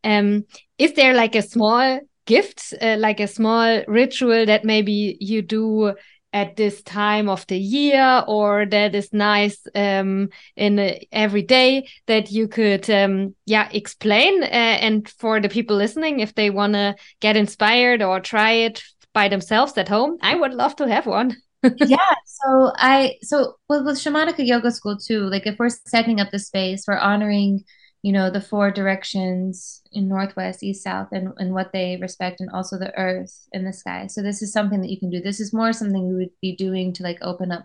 [0.05, 0.45] Um,
[0.79, 5.95] is there like a small gift, uh, like a small ritual that maybe you do
[6.33, 11.89] at this time of the year or that is nice um, in uh, every day
[12.07, 16.75] that you could um, yeah explain uh, and for the people listening if they want
[16.75, 18.83] to get inspired or try it
[19.15, 21.37] by themselves at home i would love to have one.
[21.87, 26.31] Yeah so i so with, with shamanika yoga school too like if we're setting up
[26.31, 27.65] the space we're honoring
[28.09, 32.49] you know the four directions in northwest east south and, and what they respect and
[32.49, 34.07] also the earth and the sky.
[34.07, 35.21] So this is something that you can do.
[35.21, 37.65] This is more something we would be doing to like open up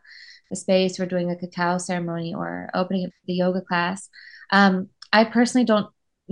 [0.49, 4.09] the space for doing a cacao ceremony or opening up the yoga class.
[4.51, 5.87] Um, i personally don't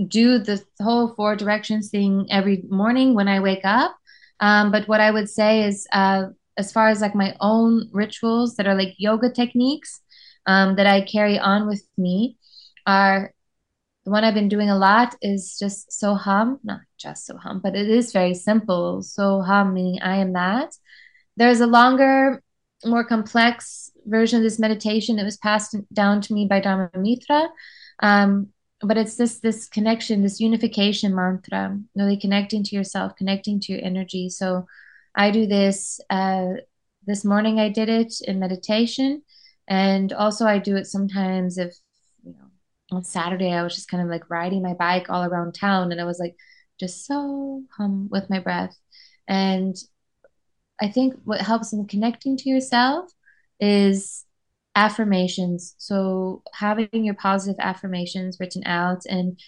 [0.08, 3.96] do the whole four directions thing every morning when i wake up.
[4.40, 6.24] Um, but what i would say is uh,
[6.58, 10.02] as far as like my own rituals that are like yoga techniques
[10.44, 12.36] um, that i carry on with me
[12.86, 13.32] are
[14.04, 17.88] the one I've been doing a lot is just Soham, not just Soham, but it
[17.88, 19.00] is very simple.
[19.02, 20.74] Soham meaning I am that.
[21.36, 22.42] There's a longer,
[22.84, 25.18] more complex version of this meditation.
[25.18, 27.48] It was passed down to me by Dharma Mitra.
[28.00, 28.48] Um,
[28.82, 33.84] but it's this this connection, this unification mantra, really connecting to yourself, connecting to your
[33.84, 34.28] energy.
[34.28, 34.66] So
[35.14, 36.54] I do this uh,
[37.06, 37.60] this morning.
[37.60, 39.22] I did it in meditation,
[39.68, 41.76] and also I do it sometimes if
[42.92, 46.00] on Saturday, I was just kind of like riding my bike all around town and
[46.00, 46.36] I was like
[46.78, 48.76] just so hum with my breath.
[49.28, 49.76] And
[50.80, 53.10] I think what helps in connecting to yourself
[53.60, 54.24] is
[54.74, 55.74] affirmations.
[55.78, 59.38] So having your positive affirmations written out and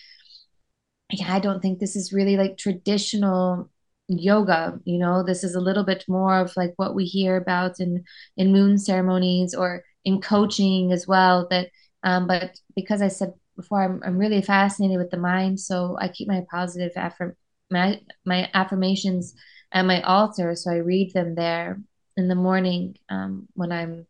[1.10, 3.70] yeah, I don't think this is really like traditional
[4.08, 7.80] yoga you know this is a little bit more of like what we hear about
[7.80, 8.04] in
[8.36, 11.68] in moon ceremonies or in coaching as well that
[12.04, 15.58] um, but because I said before, I'm, I'm really fascinated with the mind.
[15.58, 17.34] So I keep my positive affirm
[17.70, 19.34] my, my affirmations
[19.72, 20.54] at my altar.
[20.54, 21.80] So I read them there
[22.16, 24.06] in the morning um, when I'm,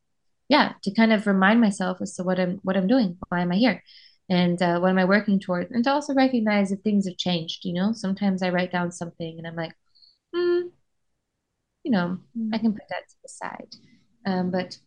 [0.48, 3.16] yeah, to kind of remind myself as to what I'm, what I'm doing.
[3.28, 3.82] Why am I here?
[4.28, 5.70] And uh, what am I working towards?
[5.70, 9.38] And to also recognize if things have changed, you know, sometimes I write down something
[9.38, 9.72] and I'm like,
[10.34, 10.62] hmm,
[11.84, 12.50] you know, mm.
[12.52, 13.76] I can put that to the side.
[14.26, 14.78] Um, but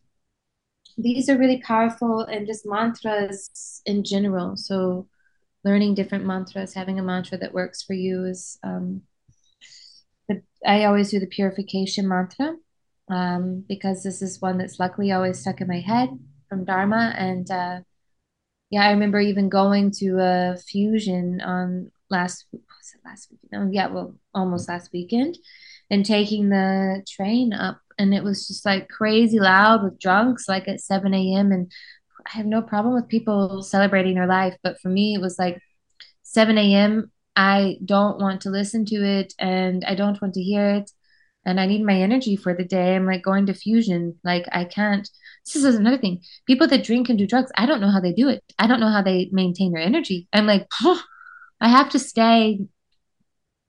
[0.98, 4.56] these are really powerful and just mantras in general.
[4.56, 5.08] So
[5.64, 9.02] learning different mantras, having a mantra that works for you is um,
[10.66, 12.56] I always do the purification mantra
[13.08, 16.10] um, because this is one that's luckily always stuck in my head
[16.48, 17.14] from Dharma.
[17.16, 17.80] And uh,
[18.70, 22.46] yeah, I remember even going to a fusion on last
[23.04, 23.68] last weekend?
[23.68, 25.38] Oh, yeah, well, almost last weekend,
[25.90, 30.68] and taking the train up and it was just like crazy loud with drunks like
[30.68, 31.52] at 7 a.m.
[31.52, 31.70] And
[32.26, 34.56] I have no problem with people celebrating their life.
[34.62, 35.60] But for me, it was like
[36.22, 37.10] 7 a.m.
[37.34, 40.90] I don't want to listen to it and I don't want to hear it.
[41.44, 42.94] And I need my energy for the day.
[42.94, 44.18] I'm like going to fusion.
[44.24, 45.08] Like I can't.
[45.46, 46.20] This is another thing.
[46.46, 48.42] People that drink and do drugs, I don't know how they do it.
[48.58, 50.28] I don't know how they maintain their energy.
[50.32, 50.68] I'm like,
[51.60, 52.60] I have to stay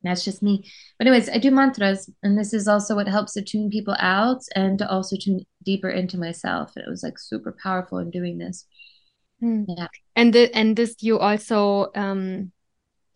[0.04, 0.70] that's just me.
[0.98, 4.42] But anyways, I do mantras, and this is also what helps to tune people out
[4.56, 6.78] and to also tune deeper into myself.
[6.78, 8.66] It was like super powerful in doing this.
[9.44, 9.66] Mm.
[9.68, 9.88] Yeah.
[10.16, 12.52] And the, and this you also um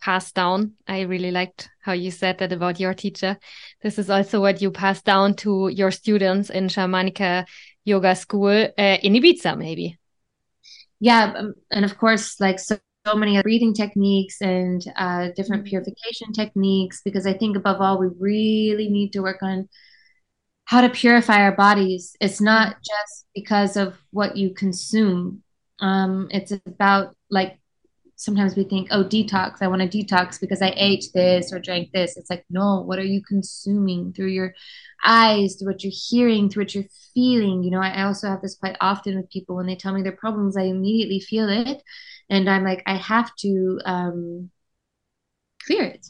[0.01, 0.73] passed down.
[0.85, 3.37] I really liked how you said that about your teacher.
[3.81, 7.45] This is also what you pass down to your students in Shamanika
[7.85, 9.97] Yoga School uh, in Ibiza, maybe.
[10.99, 15.69] Yeah, um, and of course, like so so many breathing techniques and uh, different mm-hmm.
[15.69, 19.67] purification techniques because I think above all, we really need to work on
[20.65, 22.15] how to purify our bodies.
[22.21, 22.79] It's not mm-hmm.
[22.79, 25.43] just because of what you consume.
[25.79, 27.59] Um, it's about like
[28.15, 29.57] sometimes we think, oh, detox.
[29.61, 32.15] I want to detox because I ate this or drank this.
[32.15, 34.53] It's like, no, what are you consuming through your
[35.03, 37.63] eyes, through what you're hearing, through what you're feeling?
[37.63, 40.13] You know, I also have this quite often with people when they tell me their
[40.13, 41.83] problems, I immediately feel it
[42.29, 44.49] and i'm like i have to um
[45.65, 46.05] clear it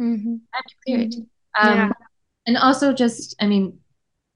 [0.00, 0.36] mm-hmm.
[0.52, 1.20] i have to clear mm-hmm.
[1.20, 1.26] it
[1.60, 1.92] um yeah.
[2.46, 3.78] and also just i mean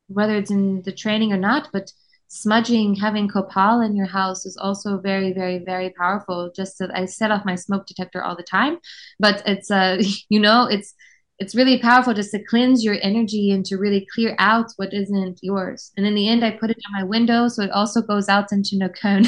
[0.09, 1.91] whether it's in the training or not but
[2.33, 6.51] smudging, having copal in your house is also very, very, very powerful.
[6.57, 8.79] Just that I set off my smoke detector all the time,
[9.21, 10.95] but it's uh, you know, it's
[11.43, 15.41] it's really powerful just to cleanse your energy and to really clear out what isn't
[15.43, 15.91] yours.
[15.97, 18.53] And in the end, I put it on my window, so it also goes out
[18.53, 19.27] into no Neukölln.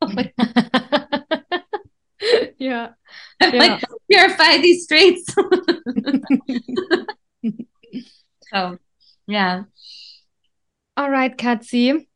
[2.58, 2.90] yeah.
[3.40, 3.58] I'm yeah.
[3.58, 5.34] like, purify these streets.
[8.52, 8.78] so,
[9.26, 9.64] yeah.
[10.96, 12.06] All right, Katzi.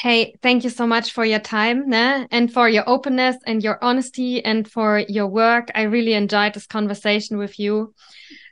[0.00, 2.26] Hey, thank you so much for your time né?
[2.30, 5.70] and for your openness and your honesty and for your work.
[5.74, 7.94] I really enjoyed this conversation with you.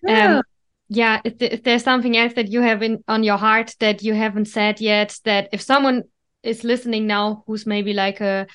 [0.07, 0.37] Yeah.
[0.37, 0.43] Um,
[0.89, 4.15] yeah, if, if, there's something else that you have in, on your heart that you
[4.15, 6.05] haven't said yet, that if someone
[6.43, 8.47] is listening now who's maybe like a,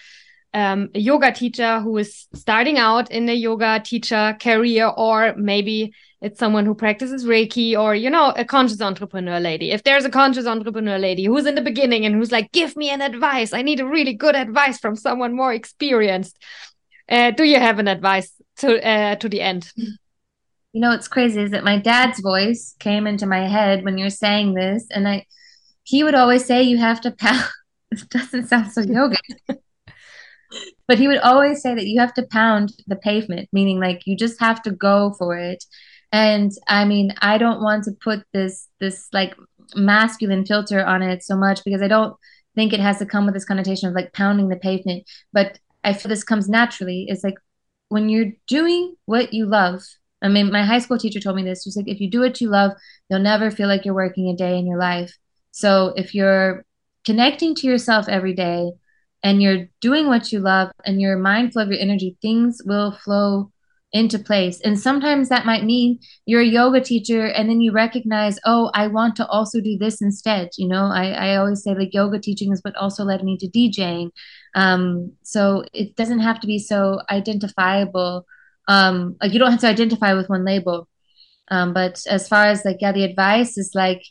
[0.53, 5.93] um, a yoga teacher who is starting out in a yoga teacher career, or maybe
[6.21, 9.71] it's someone who practices Reiki or, you know, a conscious entrepreneur lady.
[9.71, 12.89] If there's a conscious entrepreneur lady who's in the beginning and who's like, give me
[12.91, 16.37] an advice, I need a really good advice from someone more experienced.
[17.09, 19.71] Uh, do you have an advice to uh, to the end?
[20.73, 24.09] You know, what's crazy is that my dad's voice came into my head when you're
[24.09, 25.25] saying this, and I,
[25.83, 27.43] he would always say, "You have to pound."
[27.91, 29.17] it doesn't sound so yoga,
[30.87, 34.15] but he would always say that you have to pound the pavement, meaning like you
[34.15, 35.63] just have to go for it.
[36.13, 39.33] And i mean i don't want to put this this like
[39.75, 42.17] masculine filter on it so much because i don't
[42.55, 45.03] think it has to come with this connotation of like pounding the pavement.
[45.33, 47.05] But i feel this comes naturally.
[47.07, 47.37] It's like
[47.89, 49.81] when you're doing what you love
[50.21, 52.39] i mean my high school teacher told me this just like if you do what
[52.41, 52.71] you love
[53.09, 55.17] you'll never feel like you're working a day in your life
[55.51, 56.65] so if you're
[57.05, 58.71] connecting to yourself every day
[59.23, 63.51] and you're doing what you love and you're mindful of your energy things will flow
[63.93, 64.59] into place.
[64.61, 68.87] And sometimes that might mean you're a yoga teacher and then you recognize, oh, I
[68.87, 70.49] want to also do this instead.
[70.57, 73.47] You know, I, I always say like yoga teaching is what also led me to
[73.47, 74.11] DJing.
[74.55, 78.25] Um, so it doesn't have to be so identifiable.
[78.71, 80.87] Um, like you don't have to identify with one label.
[81.49, 84.03] Um, but as far as like, yeah, the advice is like,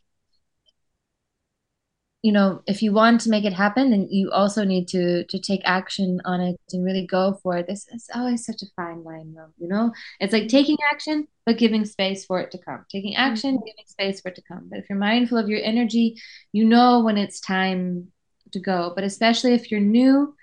[2.23, 5.39] you know if you want to make it happen then you also need to to
[5.39, 7.67] take action on it and really go for it.
[7.67, 9.93] This is always such a fine line though you know?
[10.21, 12.85] It's like taking action but giving space for it to come.
[12.91, 13.65] Taking action mm-hmm.
[13.65, 14.69] giving space for it to come.
[14.69, 16.21] But if you're mindful of your energy
[16.53, 18.09] you know when it's time
[18.53, 18.93] to go.
[18.95, 20.35] But especially if you're new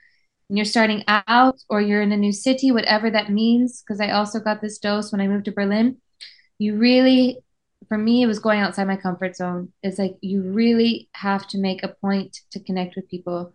[0.50, 4.10] and you're starting out or you're in a new city whatever that means because i
[4.12, 5.98] also got this dose when i moved to berlin
[6.60, 7.40] you really
[7.88, 9.72] for me, it was going outside my comfort zone.
[9.84, 13.54] It's like you really have to make a point to connect with people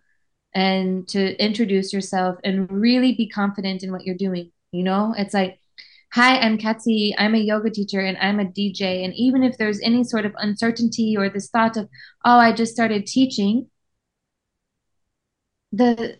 [0.53, 4.51] and to introduce yourself and really be confident in what you're doing.
[4.71, 5.59] You know, it's like,
[6.13, 7.13] hi, I'm Katzi.
[7.17, 9.03] I'm a yoga teacher and I'm a DJ.
[9.03, 11.89] And even if there's any sort of uncertainty or this thought of,
[12.25, 13.69] oh, I just started teaching,
[15.71, 16.17] the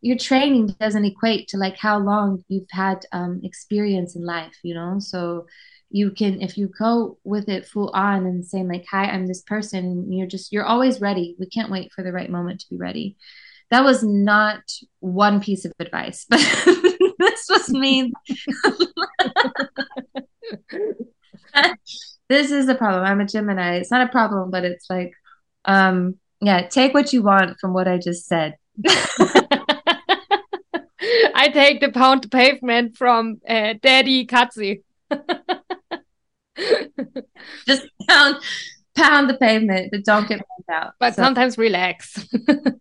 [0.00, 4.74] your training doesn't equate to like how long you've had um, experience in life, you
[4.74, 4.98] know.
[4.98, 5.46] So
[5.90, 9.42] you can if you go with it full on and saying like hi i'm this
[9.42, 11.36] person and you're just you're always ready.
[11.38, 13.16] We can't wait for the right moment to be ready.
[13.70, 14.62] That was not
[15.00, 16.40] one piece of advice but
[17.18, 18.12] this was me.
[22.28, 23.04] This is a problem.
[23.04, 23.74] I'm a gemini.
[23.74, 25.12] It's not a problem but it's like
[25.64, 28.56] um yeah take what you want from what i just said
[31.40, 34.82] i take the pound pavement from uh, daddy katzi
[37.66, 38.36] just pound
[39.00, 40.92] pound the pavement, but don't get burned out.
[40.98, 42.26] But so, sometimes relax.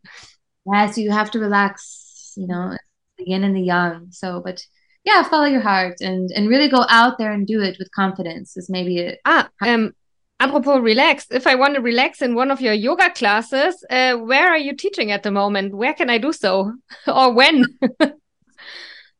[0.65, 2.75] yeah, so you have to relax, you know,
[3.17, 4.07] the yin and the yang.
[4.11, 4.61] So, but
[5.03, 8.57] yeah, follow your heart and and really go out there and do it with confidence.
[8.57, 9.19] Is maybe it.
[9.25, 9.93] Ah, um,
[10.39, 11.27] apropos relax.
[11.31, 14.75] If I want to relax in one of your yoga classes, uh, where are you
[14.75, 15.75] teaching at the moment?
[15.75, 16.73] Where can I do so,
[17.07, 17.65] or when?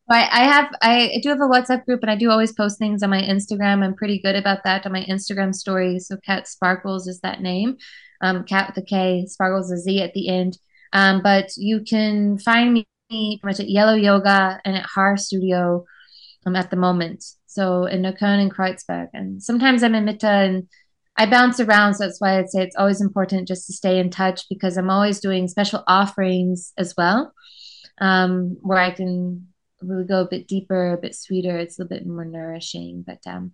[0.09, 3.03] I, I have I do have a WhatsApp group and I do always post things
[3.03, 3.83] on my Instagram.
[3.83, 6.07] I'm pretty good about that on my Instagram stories.
[6.07, 7.77] So Kat Sparklez is that name.
[8.21, 10.57] Um, Cat with a K, Sparkles a Z at the end.
[10.93, 15.85] Um, but you can find me pretty much at Yellow Yoga and at Har Studio
[16.45, 17.23] um, at the moment.
[17.45, 19.07] So in Neukölln and Kreuzberg.
[19.13, 20.67] And sometimes I'm in Mitte and
[21.17, 21.95] I bounce around.
[21.95, 24.89] So that's why I'd say it's always important just to stay in touch because I'm
[24.89, 27.33] always doing special offerings as well
[27.99, 29.47] um, where I can
[29.81, 31.57] we go a bit deeper, a bit sweeter.
[31.57, 33.03] It's a little bit more nourishing.
[33.05, 33.53] But um,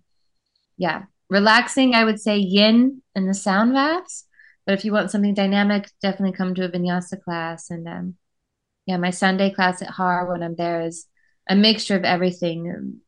[0.76, 1.94] yeah, relaxing.
[1.94, 4.24] I would say yin and the sound baths.
[4.64, 7.70] But if you want something dynamic, definitely come to a vinyasa class.
[7.70, 8.14] And um,
[8.86, 11.06] yeah, my Sunday class at Har when I'm there is
[11.48, 13.00] a mixture of everything.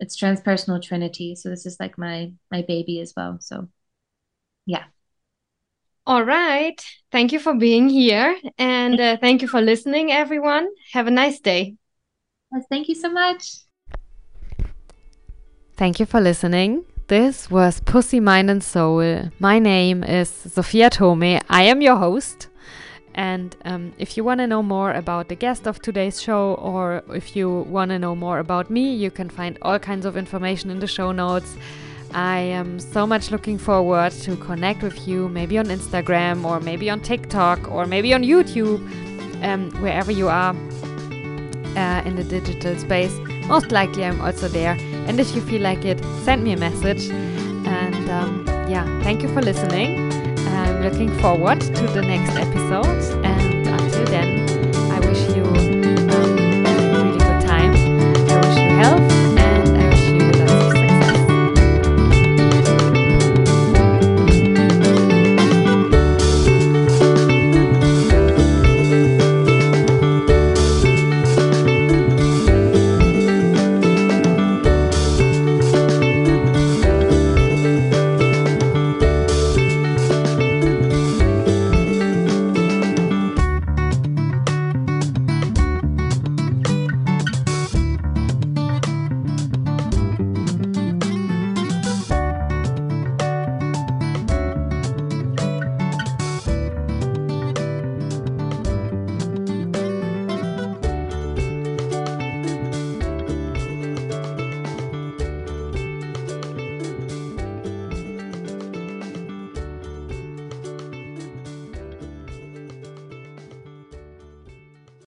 [0.00, 1.36] It's transpersonal trinity.
[1.36, 3.38] So this is like my my baby as well.
[3.40, 3.68] So
[4.66, 4.84] yeah.
[6.06, 6.84] All right.
[7.12, 8.36] Thank you for being here.
[8.58, 10.68] And uh, thank you for listening, everyone.
[10.92, 11.76] Have a nice day.
[12.54, 13.56] Yes, thank you so much.
[15.76, 16.84] Thank you for listening.
[17.08, 19.30] This was Pussy, Mind, and Soul.
[19.40, 21.40] My name is Sophia Thome.
[21.50, 22.48] I am your host.
[23.16, 27.02] And um, if you want to know more about the guest of today's show, or
[27.08, 30.70] if you want to know more about me, you can find all kinds of information
[30.70, 31.56] in the show notes.
[32.12, 36.88] I am so much looking forward to connect with you, maybe on Instagram, or maybe
[36.88, 38.78] on TikTok, or maybe on YouTube,
[39.42, 40.54] um, wherever you are
[41.76, 43.16] uh, in the digital space,
[43.46, 44.76] most likely I'm also there.
[45.06, 47.10] And if you feel like it, send me a message.
[47.10, 50.12] And um, yeah, thank you for listening.
[50.48, 53.24] I'm looking forward to the next episode.
[53.24, 54.46] And until then,
[54.90, 57.72] I wish you um, a really good time.
[58.30, 59.13] I wish you health.